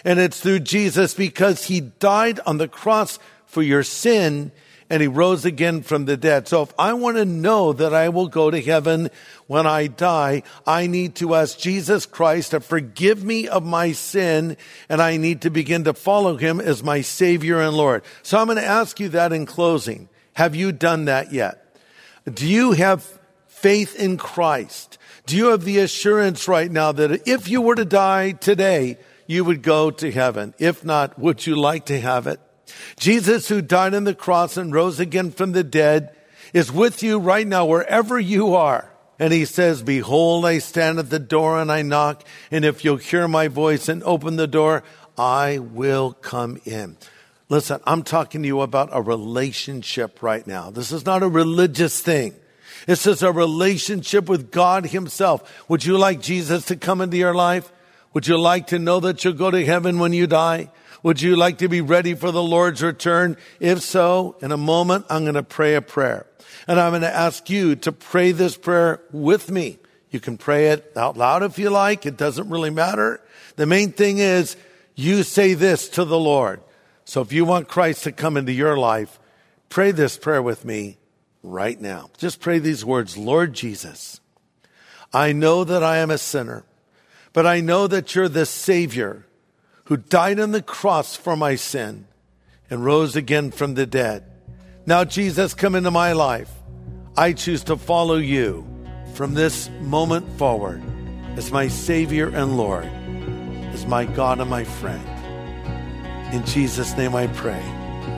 And 0.05 0.19
it's 0.19 0.41
through 0.41 0.61
Jesus 0.61 1.15
because 1.15 1.65
he 1.65 1.81
died 1.81 2.39
on 2.45 2.59
the 2.59 2.69
cross 2.69 3.19
for 3.47 3.63
your 3.63 3.83
sin 3.83 4.53
and 4.89 5.03
he 5.03 5.09
rose 5.09 5.45
again 5.45 5.83
from 5.83 6.05
the 6.05 6.17
dead. 6.17 6.47
So 6.47 6.63
if 6.63 6.73
I 6.79 6.93
want 6.93 7.17
to 7.17 7.25
know 7.25 7.73
that 7.73 7.93
I 7.93 8.11
will 8.11 8.29
go 8.29 8.51
to 8.51 8.61
heaven 8.61 9.11
when 9.47 9.67
I 9.67 9.89
die, 9.89 10.43
I 10.67 10.87
need 10.87 11.17
to 11.17 11.35
ask 11.35 11.59
Jesus 11.59 12.07
Christ 12.07 12.53
to 12.53 12.61
forgive 12.61 13.25
me 13.25 13.49
of 13.49 13.65
my 13.65 13.93
sin 13.93 14.57
and 14.89 15.03
I 15.03 15.17
need 15.17 15.41
to 15.43 15.51
begin 15.51 15.85
to 15.85 15.95
follow 15.95 16.37
him 16.37 16.61
as 16.61 16.85
my 16.85 17.01
savior 17.01 17.61
and 17.61 17.77
Lord. 17.77 18.05
So 18.23 18.39
I'm 18.39 18.47
going 18.47 18.59
to 18.59 18.65
ask 18.65 19.01
you 19.01 19.09
that 19.11 19.33
in 19.33 19.47
closing. 19.47 20.09
Have 20.37 20.55
you 20.55 20.71
done 20.71 21.07
that 21.07 21.33
yet? 21.33 21.79
Do 22.31 22.47
you 22.47 22.73
have 22.73 23.03
faith 23.47 23.97
in 23.97 24.19
Christ? 24.19 24.99
Do 25.25 25.35
you 25.35 25.47
have 25.47 25.65
the 25.65 25.79
assurance 25.79 26.47
right 26.47 26.71
now 26.71 26.93
that 26.93 27.27
if 27.27 27.49
you 27.49 27.63
were 27.63 27.75
to 27.75 27.87
die 27.87 28.33
today, 28.33 28.99
you 29.27 29.47
would 29.47 29.63
go 29.63 29.91
to 29.91 30.13
heaven? 30.13 30.53
If 30.59 30.85
not, 30.85 31.19
would 31.19 31.47
you 31.47 31.57
like 31.57 31.87
to 31.87 31.99
have 31.99 32.27
it? 32.27 32.39
Jesus, 32.99 33.49
who 33.49 33.63
died 33.63 33.95
on 33.95 34.05
the 34.05 34.15
cross 34.15 34.59
and 34.59 34.75
rose 34.75 35.01
again 35.01 35.31
from 35.31 35.53
the 35.53 35.65
dead, 35.65 36.15
is 36.53 36.71
with 36.71 37.03
you 37.03 37.19
right 37.19 37.47
now, 37.47 37.65
wherever 37.65 38.21
you 38.21 38.57
are. 38.57 38.93
And 39.19 39.33
he 39.33 39.47
says, 39.47 39.83
Behold, 39.83 40.45
I 40.45 40.59
stand 40.59 40.99
at 40.99 41.09
the 41.09 41.19
door 41.19 41.59
and 41.59 41.73
I 41.73 41.81
knock, 41.81 42.23
and 42.51 42.63
if 42.63 42.85
you'll 42.85 42.99
hear 42.99 43.27
my 43.27 43.49
voice 43.49 43.89
and 43.89 44.03
open 44.03 44.37
the 44.37 44.47
door, 44.47 44.83
I 45.17 45.61
will 45.61 46.13
come 46.13 46.61
in. 46.67 46.99
Listen, 47.49 47.81
I'm 47.87 48.03
talking 48.03 48.43
to 48.43 48.49
you 48.49 48.61
about 48.61 48.89
a 48.93 49.01
relationship 49.01 50.23
right 50.23 50.45
now. 50.47 50.71
This 50.71 50.91
is 50.91 51.07
not 51.07 51.23
a 51.23 51.29
religious 51.29 52.01
thing. 52.01 52.35
This 52.87 53.07
is 53.07 53.23
a 53.23 53.33
relationship 53.33 54.29
with 54.29 54.51
God 54.51 54.87
himself. 54.87 55.69
Would 55.69 55.85
you 55.85 55.97
like 55.97 56.21
Jesus 56.21 56.67
to 56.67 56.77
come 56.77 57.01
into 57.01 57.17
your 57.17 57.35
life? 57.35 57.73
Would 58.15 58.27
you 58.27 58.37
like 58.37 58.69
to 58.69 58.79
know 58.79 58.99
that 59.01 59.25
you'll 59.25 59.35
go 59.35 59.51
to 59.51 59.65
heaven 59.65 59.99
when 59.99 60.13
you 60.13 60.27
die? 60.27 60.71
Would 61.03 61.23
you 61.23 61.37
like 61.37 61.59
to 61.59 61.69
be 61.69 61.81
ready 61.81 62.15
for 62.15 62.33
the 62.33 62.43
Lord's 62.43 62.83
return? 62.83 63.37
If 63.61 63.81
so, 63.81 64.37
in 64.41 64.51
a 64.51 64.57
moment, 64.57 65.07
I'm 65.09 65.23
going 65.23 65.35
to 65.35 65.43
pray 65.43 65.77
a 65.77 65.83
prayer. 65.83 66.27
And 66.67 66.81
I'm 66.81 66.93
going 66.93 67.03
to 67.03 67.15
ask 67.15 67.49
you 67.49 67.77
to 67.77 67.93
pray 67.93 68.33
this 68.33 68.57
prayer 68.57 69.01
with 69.13 69.51
me. 69.51 69.79
You 70.11 70.19
can 70.19 70.37
pray 70.37 70.69
it 70.69 70.93
out 70.97 71.17
loud 71.17 71.45
if 71.45 71.59
you 71.59 71.71
like. 71.71 72.07
It 72.07 72.17
doesn't 72.17 72.49
really 72.49 72.71
matter. 72.71 73.21
The 73.55 73.67
main 73.67 73.93
thing 73.93 74.19
is 74.19 74.57
you 74.97 75.23
say 75.23 75.55
this 75.55 75.89
to 75.91 76.05
the 76.05 76.19
Lord. 76.19 76.61
So 77.07 77.21
if 77.21 77.33
you 77.33 77.45
want 77.45 77.69
Christ 77.69 78.03
to 78.05 78.13
come 78.13 78.37
into 78.37 78.53
your 78.53 78.77
life, 78.77 79.21
pray 79.69 79.93
this 79.93 80.19
prayer 80.19 80.43
with 80.43 80.65
me 80.65 80.99
right 81.41 81.81
now. 81.81 82.11
Just 82.19 82.41
pray 82.41 82.59
these 82.59 82.85
words, 82.85 83.17
Lord 83.17 83.55
Jesus, 83.55 84.21
I 85.13 85.33
know 85.33 85.63
that 85.63 85.85
I 85.85 85.99
am 85.99 86.11
a 86.11 86.19
sinner, 86.19 86.65
but 87.33 87.47
I 87.47 87.61
know 87.61 87.87
that 87.87 88.15
you're 88.15 88.29
the 88.29 88.45
Savior 88.45 89.25
who 89.85 89.97
died 89.97 90.41
on 90.41 90.51
the 90.51 90.61
cross 90.61 91.15
for 91.15 91.37
my 91.37 91.55
sin 91.55 92.09
and 92.69 92.85
rose 92.85 93.15
again 93.15 93.53
from 93.53 93.75
the 93.75 93.87
dead. 93.87 94.25
Now, 94.85 95.05
Jesus, 95.05 95.55
come 95.55 95.77
into 95.77 95.93
my 95.93 96.13
life. 96.13 96.51
I 97.17 97.35
choose 97.35 97.63
to 97.65 97.77
follow 97.77 98.17
you 98.17 98.67
from 99.15 99.35
this 99.35 99.71
moment 99.81 100.29
forward 100.39 100.83
as 101.37 101.53
my 101.53 101.69
Savior 101.69 102.29
and 102.29 102.57
Lord, 102.57 102.87
as 103.73 103.87
my 103.87 104.07
God 104.07 104.41
and 104.41 104.51
my 104.51 104.65
friend. 104.65 105.16
In 106.33 106.45
Jesus' 106.45 106.97
name 106.97 107.15
I 107.15 107.29
pray. 107.29 107.63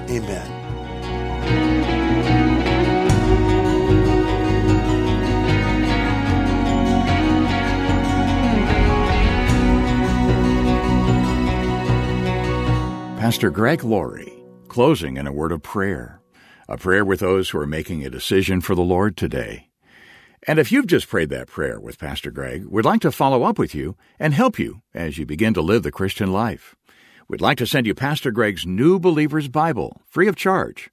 Amen. 0.09 0.59
Pastor 13.29 13.51
Greg 13.51 13.85
Laurie, 13.85 14.33
closing 14.69 15.19
in 15.19 15.27
a 15.27 15.33
word 15.33 15.53
of 15.53 15.63
prayer, 15.63 16.23
a 16.67 16.79
prayer 16.79 17.05
with 17.05 17.21
those 17.21 17.51
who 17.51 17.59
are 17.59 17.67
making 17.67 18.03
a 18.03 18.09
decision 18.09 18.63
for 18.63 18.75
the 18.75 18.81
Lord 18.81 19.19
today. 19.19 19.69
And 20.47 20.59
if 20.59 20.73
you've 20.73 20.87
just 20.87 21.09
prayed 21.11 21.29
that 21.29 21.49
prayer 21.49 21.79
with 21.79 21.99
Pastor 21.99 22.31
Greg, 22.31 22.65
we'd 22.65 22.87
like 22.87 23.03
to 23.03 23.13
follow 23.13 23.43
up 23.43 23.59
with 23.59 23.75
you 23.75 23.99
and 24.19 24.33
help 24.33 24.59
you 24.59 24.81
as 24.95 25.19
you 25.19 25.27
begin 25.27 25.53
to 25.53 25.61
live 25.61 25.83
the 25.83 25.93
Christian 25.93 26.33
life. 26.33 26.75
We'd 27.31 27.43
like 27.43 27.59
to 27.59 27.67
send 27.67 27.87
you 27.87 27.95
Pastor 27.95 28.31
Greg's 28.31 28.65
New 28.65 28.99
Believer's 28.99 29.49
Bible, 29.49 30.01
free 30.07 30.29
of 30.29 30.37
charge. 30.37 30.89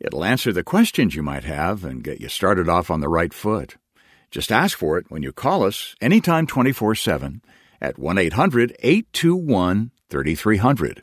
It'll 0.00 0.24
answer 0.24 0.50
the 0.50 0.64
questions 0.64 1.14
you 1.14 1.22
might 1.22 1.44
have 1.44 1.84
and 1.84 2.02
get 2.02 2.22
you 2.22 2.30
started 2.30 2.70
off 2.70 2.90
on 2.90 3.00
the 3.00 3.08
right 3.10 3.34
foot. 3.34 3.76
Just 4.30 4.50
ask 4.50 4.78
for 4.78 4.96
it 4.96 5.10
when 5.10 5.22
you 5.22 5.30
call 5.30 5.62
us 5.62 5.94
anytime 6.00 6.46
24 6.46 6.94
7 6.94 7.42
at 7.82 7.98
1 7.98 8.16
800 8.16 8.74
821 8.78 9.90
3300. 10.08 11.02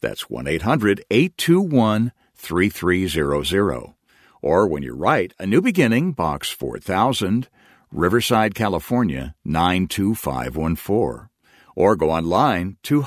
That's 0.00 0.30
1 0.30 0.46
800 0.46 1.04
821 1.10 2.12
3300. 2.34 3.94
Or 4.40 4.66
when 4.66 4.82
you 4.82 4.94
write 4.94 5.34
A 5.38 5.46
New 5.46 5.60
Beginning, 5.60 6.12
Box 6.12 6.48
4000, 6.48 7.48
Riverside, 7.92 8.54
California 8.54 9.34
92514. 9.44 11.28
Or 11.76 11.96
go 11.96 12.10
online 12.10 12.78
to 12.84 13.02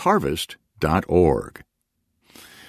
harvest.org. 0.82 1.64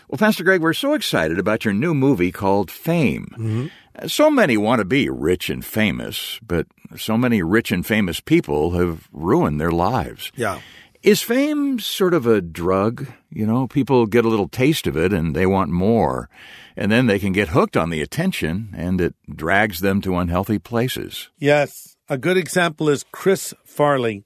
Well, 0.08 0.18
Pastor 0.18 0.44
Greg, 0.44 0.60
we're 0.60 0.72
so 0.72 0.94
excited 0.94 1.38
about 1.38 1.64
your 1.64 1.74
new 1.74 1.92
movie 1.92 2.30
called 2.30 2.70
Fame. 2.70 3.28
Mm-hmm. 3.32 4.06
So 4.06 4.30
many 4.30 4.56
want 4.56 4.78
to 4.78 4.84
be 4.84 5.08
rich 5.08 5.50
and 5.50 5.64
famous, 5.64 6.38
but 6.46 6.66
so 6.96 7.16
many 7.16 7.42
rich 7.42 7.72
and 7.72 7.84
famous 7.84 8.20
people 8.20 8.72
have 8.72 9.08
ruined 9.10 9.60
their 9.60 9.72
lives. 9.72 10.30
Yeah. 10.36 10.60
Is 11.02 11.22
fame 11.22 11.78
sort 11.78 12.14
of 12.14 12.26
a 12.26 12.40
drug? 12.40 13.08
You 13.30 13.46
know, 13.46 13.66
people 13.66 14.06
get 14.06 14.24
a 14.24 14.28
little 14.28 14.48
taste 14.48 14.86
of 14.86 14.96
it 14.96 15.12
and 15.12 15.34
they 15.34 15.46
want 15.46 15.70
more. 15.70 16.28
And 16.76 16.92
then 16.92 17.06
they 17.06 17.18
can 17.18 17.32
get 17.32 17.48
hooked 17.48 17.76
on 17.76 17.90
the 17.90 18.02
attention 18.02 18.72
and 18.76 19.00
it 19.00 19.14
drags 19.34 19.80
them 19.80 20.00
to 20.02 20.16
unhealthy 20.18 20.58
places. 20.58 21.30
Yes. 21.38 21.96
A 22.08 22.18
good 22.18 22.36
example 22.36 22.88
is 22.88 23.04
Chris 23.10 23.54
Farley. 23.64 24.25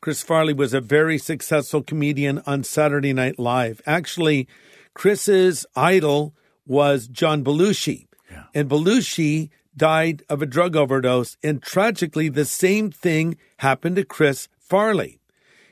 Chris 0.00 0.22
Farley 0.22 0.52
was 0.52 0.74
a 0.74 0.80
very 0.80 1.18
successful 1.18 1.82
comedian 1.82 2.42
on 2.46 2.64
Saturday 2.64 3.12
Night 3.12 3.38
Live. 3.38 3.80
Actually, 3.86 4.48
Chris's 4.94 5.66
idol 5.74 6.34
was 6.66 7.06
John 7.06 7.44
Belushi. 7.44 8.06
And 8.54 8.68
Belushi 8.68 9.50
died 9.76 10.22
of 10.28 10.42
a 10.42 10.46
drug 10.46 10.76
overdose. 10.76 11.36
And 11.42 11.62
tragically, 11.62 12.28
the 12.28 12.44
same 12.44 12.90
thing 12.90 13.36
happened 13.58 13.96
to 13.96 14.04
Chris 14.04 14.48
Farley. 14.58 15.20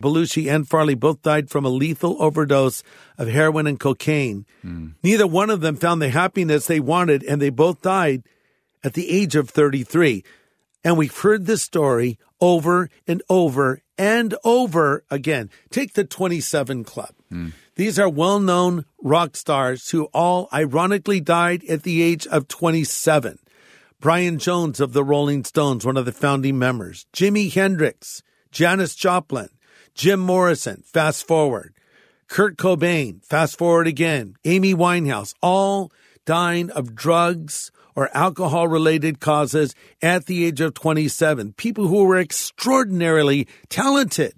Belushi 0.02 0.52
and 0.54 0.68
Farley 0.68 0.94
both 0.94 1.22
died 1.22 1.48
from 1.50 1.64
a 1.64 1.70
lethal 1.70 2.20
overdose 2.22 2.82
of 3.16 3.28
heroin 3.28 3.66
and 3.66 3.80
cocaine. 3.80 4.44
Hmm. 4.62 4.88
Neither 5.02 5.26
one 5.26 5.50
of 5.50 5.62
them 5.62 5.76
found 5.76 6.02
the 6.02 6.10
happiness 6.10 6.66
they 6.66 6.80
wanted, 6.80 7.22
and 7.24 7.40
they 7.40 7.50
both 7.50 7.80
died 7.80 8.22
at 8.82 8.92
the 8.92 9.10
age 9.10 9.34
of 9.34 9.48
33. 9.48 10.22
And 10.84 10.98
we've 10.98 11.16
heard 11.16 11.46
this 11.46 11.62
story 11.62 12.18
over 12.40 12.90
and 13.06 13.22
over 13.30 13.80
and 13.96 14.34
over 14.44 15.04
again. 15.10 15.50
Take 15.70 15.94
the 15.94 16.04
27 16.04 16.84
Club. 16.84 17.14
Hmm. 17.30 17.48
These 17.76 17.98
are 17.98 18.08
well 18.08 18.38
known 18.38 18.84
rock 19.02 19.34
stars 19.36 19.90
who 19.90 20.04
all 20.12 20.48
ironically 20.52 21.20
died 21.20 21.64
at 21.64 21.82
the 21.82 22.02
age 22.02 22.26
of 22.26 22.46
27. 22.46 23.38
Brian 24.00 24.38
Jones 24.38 24.80
of 24.80 24.92
the 24.92 25.02
Rolling 25.02 25.44
Stones, 25.44 25.86
one 25.86 25.96
of 25.96 26.04
the 26.04 26.12
founding 26.12 26.58
members, 26.58 27.06
Jimi 27.12 27.52
Hendrix, 27.52 28.22
Janis 28.52 28.94
Joplin, 28.94 29.48
Jim 29.94 30.20
Morrison, 30.20 30.82
fast 30.84 31.26
forward, 31.26 31.74
Kurt 32.28 32.56
Cobain, 32.56 33.24
fast 33.24 33.56
forward 33.56 33.86
again, 33.86 34.36
Amy 34.44 34.74
Winehouse, 34.74 35.34
all 35.40 35.90
dying 36.26 36.70
of 36.70 36.94
drugs 36.94 37.72
or 37.96 38.14
alcohol 38.16 38.68
related 38.68 39.20
causes 39.20 39.74
at 40.02 40.26
the 40.26 40.44
age 40.44 40.60
of 40.60 40.74
27. 40.74 41.52
People 41.54 41.88
who 41.88 42.04
were 42.04 42.18
extraordinarily 42.18 43.46
talented, 43.68 44.34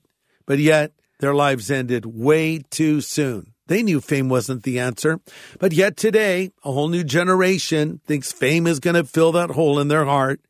but 0.47 0.59
yet 0.59 0.93
their 1.21 1.35
lives 1.35 1.71
ended 1.71 2.07
way 2.07 2.59
too 2.71 3.01
soon. 3.01 3.53
They 3.69 3.83
knew 3.83 4.01
fame 4.01 4.29
wasn't 4.29 4.63
the 4.63 4.79
answer, 4.79 5.21
but 5.59 5.73
yet 5.73 5.97
today, 5.97 6.53
a 6.65 6.71
whole 6.71 6.89
new 6.89 7.03
generation 7.03 8.01
thinks 8.07 8.33
fame 8.33 8.67
is 8.67 8.79
going 8.79 8.95
to 8.95 9.05
fill 9.05 9.33
that 9.33 9.51
hole 9.51 9.81
in 9.81 9.89
their 9.89 10.05
heart. 10.05 10.41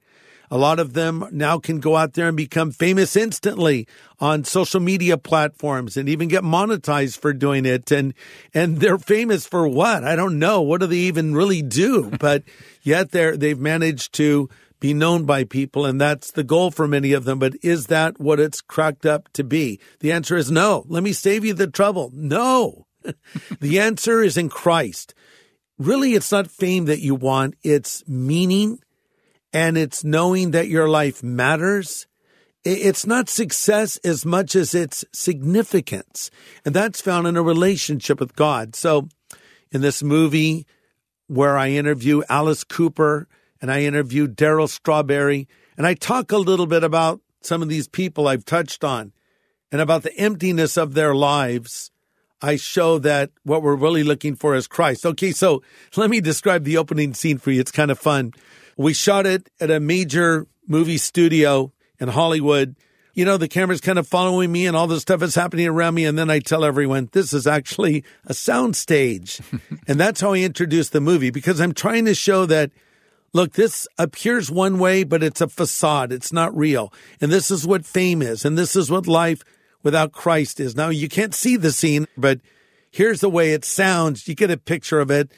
A 0.51 0.59
lot 0.59 0.79
of 0.79 0.93
them 0.93 1.25
now 1.33 1.59
can 1.59 1.81
go 1.81 1.97
out 1.97 2.15
there 2.15 2.29
and 2.29 2.37
become 2.37 2.71
famous 2.71 3.17
instantly 3.17 3.87
on 4.21 4.45
social 4.45 4.81
media 4.81 5.19
platforms 5.19 5.97
and 5.97 6.09
even 6.09 6.29
get 6.29 6.43
monetized 6.43 7.19
for 7.19 7.33
doing 7.33 7.65
it. 7.65 7.91
And, 7.91 8.15
and 8.55 8.79
they're 8.79 8.99
famous 8.99 9.47
for 9.47 9.67
what? 9.67 10.05
I 10.05 10.17
don't 10.17 10.39
know. 10.39 10.63
What 10.63 10.81
do 10.81 10.87
they 10.87 10.97
even 10.97 11.35
really 11.35 11.63
do? 11.63 12.13
But 12.27 12.43
yet 12.83 13.13
they're, 13.13 13.37
they've 13.37 13.59
managed 13.59 14.15
to 14.15 14.49
be 14.81 14.95
known 14.95 15.27
by 15.27 15.45
people. 15.45 15.85
And 15.85 16.01
that's 16.01 16.33
the 16.33 16.43
goal 16.45 16.71
for 16.71 16.89
many 16.89 17.13
of 17.13 17.25
them. 17.25 17.39
But 17.39 17.55
is 17.63 17.87
that 17.87 18.19
what 18.19 18.41
it's 18.41 18.61
cracked 18.61 19.07
up 19.07 19.33
to 19.35 19.45
be? 19.45 19.79
The 20.01 20.13
answer 20.13 20.37
is 20.37 20.51
no. 20.51 20.85
Let 20.89 21.03
me 21.03 21.13
save 21.13 21.45
you 21.45 21.55
the 21.55 21.67
trouble. 21.67 22.11
No. 22.13 22.87
the 23.61 23.79
answer 23.79 24.23
is 24.23 24.37
in 24.37 24.49
Christ. 24.49 25.15
Really, 25.79 26.15
it's 26.15 26.33
not 26.33 26.51
fame 26.51 26.87
that 26.87 27.01
you 27.01 27.15
want. 27.15 27.55
It's 27.63 28.03
meaning 28.09 28.79
and 29.57 29.79
it's 29.79 30.05
knowing 30.05 30.51
that 30.51 30.69
your 30.69 30.87
life 30.87 31.23
matters. 31.23 32.07
It's 32.63 33.07
not 33.07 33.31
success 33.31 33.97
as 34.05 34.27
much 34.27 34.55
as 34.55 34.75
it's 34.75 35.03
significance. 35.15 36.31
And 36.67 36.75
that's 36.75 37.01
found 37.01 37.27
in 37.27 37.39
a 37.39 37.43
relationship 37.43 38.21
with 38.21 38.37
God. 38.37 38.77
So 38.77 39.09
in 39.73 39.81
this 39.81 40.03
movie 40.03 40.67
where 41.27 41.57
I 41.57 41.71
interview 41.71 42.23
Alice 42.29 42.65
Cooper 42.65 43.29
and 43.63 43.73
I 43.73 43.81
interview 43.81 44.29
Darryl 44.29 44.69
Strawberry, 44.69 45.49
and 45.79 45.87
I 45.87 45.95
talk 45.95 46.33
a 46.33 46.37
little 46.37 46.67
bit 46.67 46.85
about 46.85 47.23
some 47.41 47.63
of 47.63 47.71
these 47.71 47.89
people 47.89 48.29
I've 48.29 48.45
touched 48.45 48.85
on 48.85 49.15
and 49.73 49.81
about 49.81 50.03
the 50.03 50.15
emptiness 50.19 50.77
of 50.77 50.93
their 50.93 51.15
lives. 51.15 51.91
I 52.43 52.57
show 52.57 52.99
that 52.99 53.31
what 53.43 53.63
we're 53.63 53.75
really 53.75 54.03
looking 54.03 54.37
for 54.37 54.55
is 54.55 54.67
Christ. 54.67 55.07
Okay, 55.07 55.33
so 55.33 55.63
let 55.97 56.11
me 56.11 56.21
describe 56.21 56.65
the 56.65 56.77
opening 56.77 57.15
scene 57.15 57.39
for 57.39 57.53
you. 57.53 57.61
It's 57.63 57.73
kind 57.73 57.91
of 57.91 57.99
fun. 57.99 58.35
We 58.77 58.93
shot 58.93 59.27
it 59.27 59.49
at 59.61 59.71
a 59.71 59.81
major 59.81 60.47
movie 60.67 60.99
studio 60.99 61.73
in 61.99 62.09
Hollywood. 62.09 62.77
You 63.15 63.25
know, 63.25 63.39
the 63.39 63.49
camera's 63.49 63.81
kind 63.81 63.99
of 63.99 64.07
following 64.07 64.53
me 64.53 64.67
and 64.67 64.77
all 64.77 64.87
this 64.87 65.03
stuff 65.03 65.23
is 65.23 65.35
happening 65.35 65.67
around 65.67 65.95
me. 65.95 66.05
And 66.05 66.19
then 66.19 66.29
I 66.31 66.41
tell 66.41 66.65
everyone 66.65 67.09
this 67.13 67.33
is 67.33 67.47
actually 67.47 68.05
a 68.27 68.35
sound 68.35 68.77
stage. 68.77 69.41
and 69.89 69.99
that's 69.99 70.21
how 70.21 70.35
I 70.35 70.39
introduce 70.39 70.91
the 70.91 71.01
movie 71.01 71.31
because 71.31 71.61
I'm 71.61 71.73
trying 71.73 72.05
to 72.05 72.15
show 72.15 72.45
that 72.47 72.71
Look, 73.37 73.53
this 73.53 73.87
appears 73.99 74.51
one 74.51 74.79
way, 74.79 75.05
but 75.05 75.23
it's 75.23 75.43
a 75.43 75.49
facade. 75.49 76.11
It's 76.11 76.33
not 76.33 76.57
real. 76.57 76.91
And 77.21 77.31
this 77.31 77.51
is 77.51 77.67
what 77.67 77.85
fame 77.85 78.23
is. 78.23 78.47
And 78.47 78.57
this 78.57 78.75
is 78.75 78.91
what 78.91 79.07
life 79.07 79.43
without 79.83 80.13
Christ 80.13 80.59
is. 80.59 80.75
Now, 80.75 80.89
you 80.89 81.07
can't 81.07 81.35
see 81.35 81.57
the 81.57 81.71
scene, 81.71 82.07
but 82.17 82.41
here's 82.91 83.21
the 83.21 83.29
way 83.29 83.53
it 83.53 83.63
sounds. 83.63 84.27
You 84.27 84.35
get 84.35 84.51
a 84.51 84.57
picture 84.57 85.01
of 85.01 85.11
it. 85.11 85.31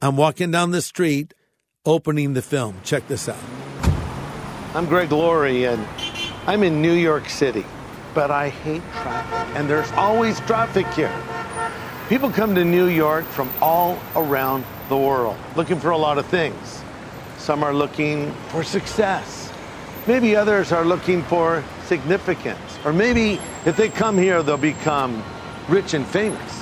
I'm 0.00 0.16
walking 0.16 0.50
down 0.50 0.70
the 0.70 0.80
street, 0.80 1.34
opening 1.84 2.32
the 2.32 2.42
film. 2.42 2.76
Check 2.84 3.08
this 3.08 3.28
out. 3.28 3.36
I'm 4.74 4.86
Greg 4.86 5.10
Laurie, 5.10 5.64
and 5.64 5.84
I'm 6.46 6.62
in 6.62 6.80
New 6.80 6.92
York 6.92 7.28
City, 7.28 7.66
but 8.14 8.30
I 8.30 8.50
hate 8.50 8.82
traffic. 8.92 9.56
And 9.56 9.68
there's 9.68 9.90
always 9.92 10.38
traffic 10.40 10.86
here. 10.94 11.12
People 12.08 12.30
come 12.30 12.54
to 12.54 12.64
New 12.64 12.86
York 12.86 13.24
from 13.24 13.50
all 13.60 13.98
around 14.14 14.64
the 14.88 14.96
world 14.96 15.36
looking 15.56 15.80
for 15.80 15.90
a 15.90 15.96
lot 15.96 16.18
of 16.18 16.26
things. 16.26 16.82
Some 17.38 17.64
are 17.64 17.74
looking 17.74 18.32
for 18.50 18.62
success. 18.62 19.52
Maybe 20.06 20.36
others 20.36 20.70
are 20.70 20.84
looking 20.84 21.22
for 21.24 21.64
significance. 21.86 22.78
Or 22.84 22.92
maybe 22.92 23.40
if 23.66 23.76
they 23.76 23.88
come 23.88 24.16
here, 24.16 24.42
they'll 24.42 24.56
become 24.56 25.24
rich 25.68 25.94
and 25.94 26.06
famous. 26.06 26.61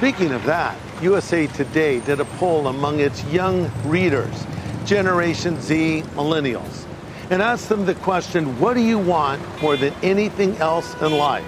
Speaking 0.00 0.32
of 0.32 0.42
that, 0.44 0.78
USA 1.02 1.46
Today 1.46 2.00
did 2.00 2.20
a 2.20 2.24
poll 2.24 2.68
among 2.68 3.00
its 3.00 3.22
young 3.24 3.70
readers, 3.84 4.46
Generation 4.86 5.60
Z 5.60 6.04
millennials, 6.14 6.86
and 7.28 7.42
asked 7.42 7.68
them 7.68 7.84
the 7.84 7.94
question 7.96 8.58
what 8.58 8.72
do 8.72 8.80
you 8.80 8.98
want 8.98 9.42
more 9.60 9.76
than 9.76 9.92
anything 10.02 10.56
else 10.56 10.94
in 11.02 11.12
life? 11.12 11.44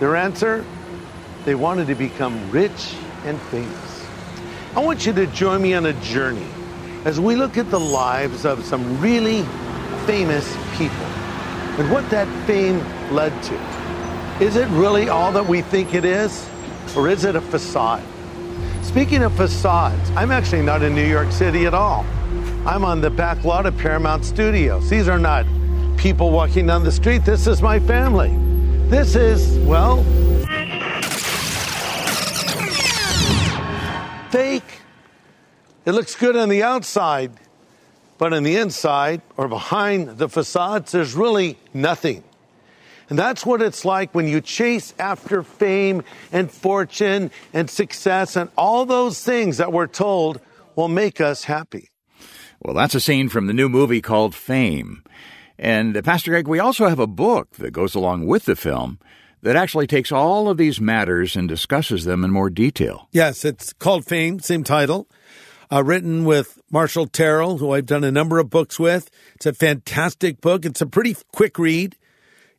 Their 0.00 0.16
answer? 0.16 0.66
They 1.46 1.54
wanted 1.54 1.86
to 1.86 1.94
become 1.94 2.50
rich 2.50 2.94
and 3.24 3.40
famous. 3.44 4.06
I 4.76 4.80
want 4.80 5.06
you 5.06 5.14
to 5.14 5.26
join 5.28 5.62
me 5.62 5.72
on 5.72 5.86
a 5.86 5.94
journey 6.02 6.46
as 7.06 7.18
we 7.18 7.36
look 7.36 7.56
at 7.56 7.70
the 7.70 7.80
lives 7.80 8.44
of 8.44 8.66
some 8.66 9.00
really 9.00 9.44
famous 10.04 10.46
people 10.76 11.06
and 11.78 11.90
what 11.90 12.10
that 12.10 12.28
fame 12.46 12.84
led 13.14 13.32
to. 13.44 14.44
Is 14.44 14.56
it 14.56 14.68
really 14.72 15.08
all 15.08 15.32
that 15.32 15.46
we 15.46 15.62
think 15.62 15.94
it 15.94 16.04
is? 16.04 16.46
Or 16.96 17.08
is 17.08 17.24
it 17.24 17.36
a 17.36 17.40
facade? 17.40 18.02
Speaking 18.82 19.22
of 19.22 19.34
facades, 19.34 20.10
I'm 20.16 20.30
actually 20.30 20.62
not 20.62 20.82
in 20.82 20.94
New 20.94 21.06
York 21.06 21.30
City 21.30 21.66
at 21.66 21.74
all. 21.74 22.04
I'm 22.66 22.84
on 22.84 23.00
the 23.00 23.10
back 23.10 23.44
lot 23.44 23.66
of 23.66 23.76
Paramount 23.76 24.24
Studios. 24.24 24.88
These 24.88 25.08
are 25.08 25.18
not 25.18 25.46
people 25.96 26.30
walking 26.30 26.66
down 26.66 26.84
the 26.84 26.92
street. 26.92 27.24
This 27.24 27.46
is 27.46 27.60
my 27.60 27.80
family. 27.80 28.34
This 28.88 29.14
is, 29.16 29.58
well, 29.66 30.02
fake. 34.30 34.62
It 35.84 35.92
looks 35.92 36.14
good 36.14 36.36
on 36.36 36.48
the 36.48 36.62
outside, 36.62 37.32
but 38.18 38.32
on 38.32 38.42
the 38.42 38.56
inside 38.56 39.22
or 39.36 39.48
behind 39.48 40.18
the 40.18 40.28
facades, 40.28 40.92
there's 40.92 41.14
really 41.14 41.58
nothing. 41.72 42.24
And 43.08 43.18
that's 43.18 43.46
what 43.46 43.62
it's 43.62 43.84
like 43.84 44.14
when 44.14 44.28
you 44.28 44.40
chase 44.40 44.94
after 44.98 45.42
fame 45.42 46.02
and 46.30 46.50
fortune 46.50 47.30
and 47.52 47.70
success 47.70 48.36
and 48.36 48.50
all 48.56 48.84
those 48.84 49.22
things 49.22 49.56
that 49.56 49.72
we're 49.72 49.86
told 49.86 50.40
will 50.76 50.88
make 50.88 51.20
us 51.20 51.44
happy. 51.44 51.90
Well, 52.60 52.74
that's 52.74 52.94
a 52.94 53.00
scene 53.00 53.28
from 53.28 53.46
the 53.46 53.52
new 53.52 53.68
movie 53.68 54.02
called 54.02 54.34
Fame. 54.34 55.02
And 55.58 55.96
uh, 55.96 56.02
Pastor 56.02 56.32
Greg, 56.32 56.48
we 56.48 56.58
also 56.58 56.86
have 56.88 56.98
a 56.98 57.06
book 57.06 57.52
that 57.56 57.72
goes 57.72 57.94
along 57.94 58.26
with 58.26 58.44
the 58.44 58.56
film 58.56 58.98
that 59.42 59.56
actually 59.56 59.86
takes 59.86 60.12
all 60.12 60.48
of 60.48 60.56
these 60.56 60.80
matters 60.80 61.36
and 61.36 61.48
discusses 61.48 62.04
them 62.04 62.24
in 62.24 62.30
more 62.30 62.50
detail. 62.50 63.08
Yes, 63.12 63.44
it's 63.44 63.72
called 63.72 64.04
Fame, 64.04 64.40
same 64.40 64.64
title. 64.64 65.08
Uh, 65.70 65.84
written 65.84 66.24
with 66.24 66.58
Marshall 66.70 67.06
Terrill, 67.06 67.58
who 67.58 67.72
I've 67.72 67.86
done 67.86 68.02
a 68.02 68.10
number 68.10 68.38
of 68.38 68.48
books 68.48 68.78
with. 68.78 69.10
It's 69.34 69.46
a 69.46 69.52
fantastic 69.52 70.40
book. 70.40 70.64
It's 70.64 70.80
a 70.80 70.86
pretty 70.86 71.14
quick 71.32 71.58
read. 71.58 71.96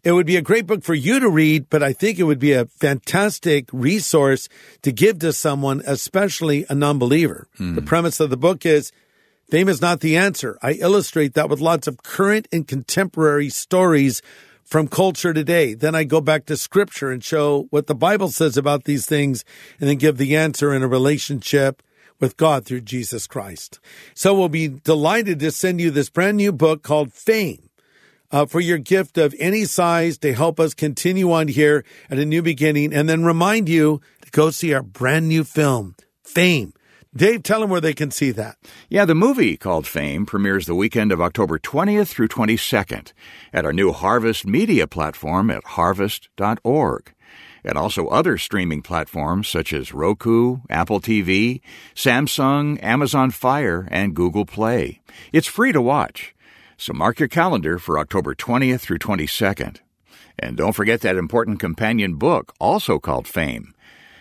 It 0.03 0.13
would 0.13 0.25
be 0.25 0.37
a 0.37 0.41
great 0.41 0.65
book 0.65 0.83
for 0.83 0.93
you 0.93 1.19
to 1.19 1.29
read, 1.29 1.69
but 1.69 1.83
I 1.83 1.91
think 1.91 2.19
it 2.19 2.23
would 2.23 2.39
be 2.39 2.53
a 2.53 2.65
fantastic 2.65 3.69
resource 3.73 4.47
to 4.81 4.91
give 4.91 5.19
to 5.19 5.33
someone, 5.33 5.81
especially 5.85 6.65
a 6.69 6.75
non-believer. 6.75 7.47
Hmm. 7.57 7.75
The 7.75 7.81
premise 7.81 8.19
of 8.19 8.29
the 8.29 8.37
book 8.37 8.65
is 8.65 8.93
fame 9.49 9.67
is 9.67 9.81
not 9.81 9.99
the 9.99 10.15
answer. 10.15 10.57
I 10.61 10.73
illustrate 10.73 11.33
that 11.33 11.49
with 11.49 11.59
lots 11.59 11.87
of 11.87 12.01
current 12.01 12.47
and 12.51 12.67
contemporary 12.67 13.49
stories 13.49 14.21
from 14.63 14.87
culture 14.87 15.33
today. 15.33 15.73
Then 15.73 15.95
I 15.95 16.05
go 16.05 16.21
back 16.21 16.45
to 16.45 16.55
scripture 16.55 17.11
and 17.11 17.23
show 17.23 17.67
what 17.71 17.87
the 17.87 17.95
Bible 17.95 18.29
says 18.29 18.55
about 18.55 18.85
these 18.85 19.05
things 19.05 19.43
and 19.79 19.89
then 19.89 19.97
give 19.97 20.17
the 20.17 20.37
answer 20.37 20.73
in 20.73 20.83
a 20.83 20.87
relationship 20.87 21.83
with 22.19 22.37
God 22.37 22.65
through 22.65 22.81
Jesus 22.81 23.27
Christ. 23.27 23.79
So 24.13 24.33
we'll 24.33 24.49
be 24.49 24.67
delighted 24.67 25.39
to 25.39 25.51
send 25.51 25.81
you 25.81 25.89
this 25.91 26.09
brand 26.09 26.37
new 26.37 26.51
book 26.51 26.83
called 26.83 27.11
Fame 27.11 27.68
uh, 28.31 28.45
for 28.45 28.59
your 28.59 28.77
gift 28.77 29.17
of 29.17 29.35
any 29.39 29.65
size 29.65 30.17
to 30.19 30.33
help 30.33 30.59
us 30.59 30.73
continue 30.73 31.31
on 31.31 31.47
here 31.47 31.83
at 32.09 32.19
a 32.19 32.25
new 32.25 32.41
beginning 32.41 32.93
and 32.93 33.09
then 33.09 33.23
remind 33.23 33.69
you 33.69 34.01
to 34.21 34.31
go 34.31 34.49
see 34.49 34.73
our 34.73 34.83
brand 34.83 35.27
new 35.27 35.43
film, 35.43 35.95
Fame. 36.23 36.73
Dave, 37.15 37.41
tell 37.41 37.61
them 37.61 37.71
where 37.71 37.81
they 37.81 37.95
can 37.95 38.11
see 38.11 38.29
that. 38.31 38.57
Yeah, 38.87 39.05
the 39.05 39.15
movie 39.15 39.57
called 39.57 39.87
Fame 39.87 40.27
premieres 40.27 40.67
the 40.67 40.75
weekend 40.75 41.11
of 41.11 41.19
October 41.19 41.57
20th 41.57 42.09
through 42.09 42.27
22nd 42.27 43.13
at 43.51 43.65
our 43.65 43.73
new 43.73 43.91
Harvest 43.91 44.45
Media 44.45 44.85
platform 44.85 45.49
at 45.49 45.63
harvest.org. 45.63 47.13
And 47.63 47.77
also 47.77 48.07
other 48.07 48.37
streaming 48.37 48.83
platforms 48.83 49.47
such 49.47 49.73
as 49.73 49.91
Roku, 49.91 50.59
Apple 50.69 51.01
TV, 51.01 51.61
Samsung, 51.95 52.81
Amazon 52.81 53.31
Fire, 53.31 53.87
and 53.91 54.15
Google 54.15 54.45
Play. 54.45 55.01
It's 55.33 55.47
free 55.47 55.71
to 55.71 55.81
watch. 55.81 56.35
So 56.79 56.93
mark 56.93 57.19
your 57.19 57.27
calendar 57.27 57.77
for 57.77 57.99
October 57.99 58.33
20th 58.33 58.79
through 58.79 58.99
22nd. 58.99 59.79
And 60.39 60.55
don't 60.55 60.71
forget 60.71 61.01
that 61.01 61.17
important 61.17 61.59
companion 61.59 62.15
book, 62.15 62.53
also 62.57 62.99
called 62.99 63.27
Fame. 63.27 63.73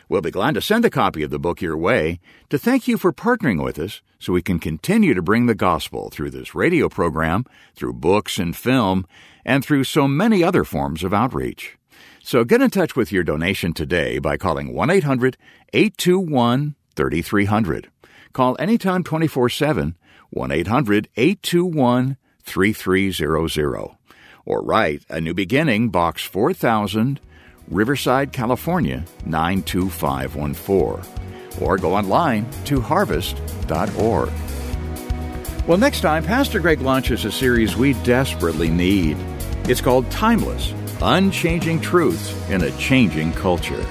We'll 0.09 0.23
be 0.23 0.33
glad 0.33 0.55
to 0.55 0.61
send 0.61 0.85
a 0.85 0.91
copy 0.91 1.23
of 1.23 1.31
the 1.31 1.39
book 1.39 1.63
your 1.63 1.77
way 1.77 2.19
to 2.51 2.59
thank 2.59 2.89
you 2.89 2.99
for 2.99 3.13
partnering 3.13 3.63
with 3.63 3.79
us 3.79 4.03
so 4.19 4.33
we 4.33 4.43
can 4.43 4.59
continue 4.59 5.15
to 5.15 5.23
bring 5.23 5.47
the 5.47 5.55
gospel 5.55 6.11
through 6.11 6.31
this 6.31 6.53
radio 6.53 6.89
program, 6.89 7.45
through 7.77 7.93
books 7.93 8.39
and 8.39 8.57
film, 8.57 9.07
and 9.45 9.65
through 9.65 9.85
so 9.85 10.09
many 10.09 10.43
other 10.43 10.65
forms 10.65 11.05
of 11.05 11.15
outreach. 11.15 11.79
So 12.25 12.43
get 12.43 12.61
in 12.61 12.71
touch 12.71 12.97
with 12.97 13.13
your 13.13 13.23
donation 13.23 13.73
today 13.73 14.19
by 14.19 14.37
calling 14.37 14.75
1 14.75 14.91
800 14.91 15.37
821 15.73 16.75
3300. 16.97 17.89
Call 18.33 18.57
anytime 18.59 19.05
24 19.05 19.49
7 19.49 19.97
1 20.31 20.51
800 20.51 21.09
821 21.17 22.17
3300. 22.49 23.97
Or 24.45 24.63
write 24.63 25.05
A 25.09 25.21
New 25.21 25.35
Beginning, 25.35 25.91
Box 25.91 26.25
4000, 26.25 27.21
Riverside, 27.69 28.33
California 28.33 29.05
92514. 29.27 31.61
Or 31.61 31.77
go 31.77 31.95
online 31.95 32.49
to 32.65 32.81
harvest.org. 32.81 34.31
Well, 35.67 35.79
next 35.79 36.01
time, 36.01 36.25
Pastor 36.25 36.61
Greg 36.61 36.81
launches 36.81 37.27
a 37.27 37.33
series 37.33 37.77
we 37.77 37.93
desperately 38.03 38.71
need. 38.71 39.19
It's 39.65 39.83
called 39.83 40.11
Timeless 40.11 40.73
Unchanging 41.03 41.81
Truths 41.81 42.35
in 42.49 42.63
a 42.63 42.71
Changing 42.79 43.33
Culture. 43.33 43.85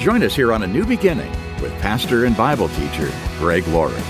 Join 0.00 0.24
us 0.24 0.34
here 0.34 0.52
on 0.52 0.64
A 0.64 0.66
New 0.66 0.84
Beginning 0.84 1.30
with 1.62 1.72
pastor 1.80 2.24
and 2.24 2.36
Bible 2.36 2.68
teacher 2.70 3.08
Greg 3.38 3.66
Laurie. 3.68 4.02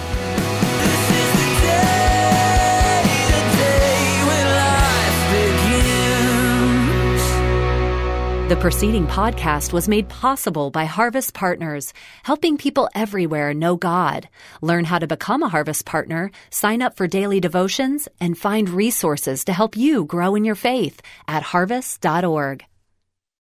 The 8.52 8.60
preceding 8.60 9.06
podcast 9.06 9.72
was 9.72 9.88
made 9.88 10.10
possible 10.10 10.70
by 10.70 10.84
Harvest 10.84 11.32
Partners, 11.32 11.94
helping 12.22 12.58
people 12.58 12.90
everywhere 12.94 13.54
know 13.54 13.76
God. 13.76 14.28
Learn 14.60 14.84
how 14.84 14.98
to 14.98 15.06
become 15.06 15.42
a 15.42 15.48
Harvest 15.48 15.86
Partner, 15.86 16.30
sign 16.50 16.82
up 16.82 16.94
for 16.94 17.06
daily 17.06 17.40
devotions, 17.40 18.08
and 18.20 18.36
find 18.36 18.68
resources 18.68 19.46
to 19.46 19.54
help 19.54 19.74
you 19.74 20.04
grow 20.04 20.34
in 20.34 20.44
your 20.44 20.54
faith 20.54 21.00
at 21.26 21.42
harvest.org. 21.42 22.66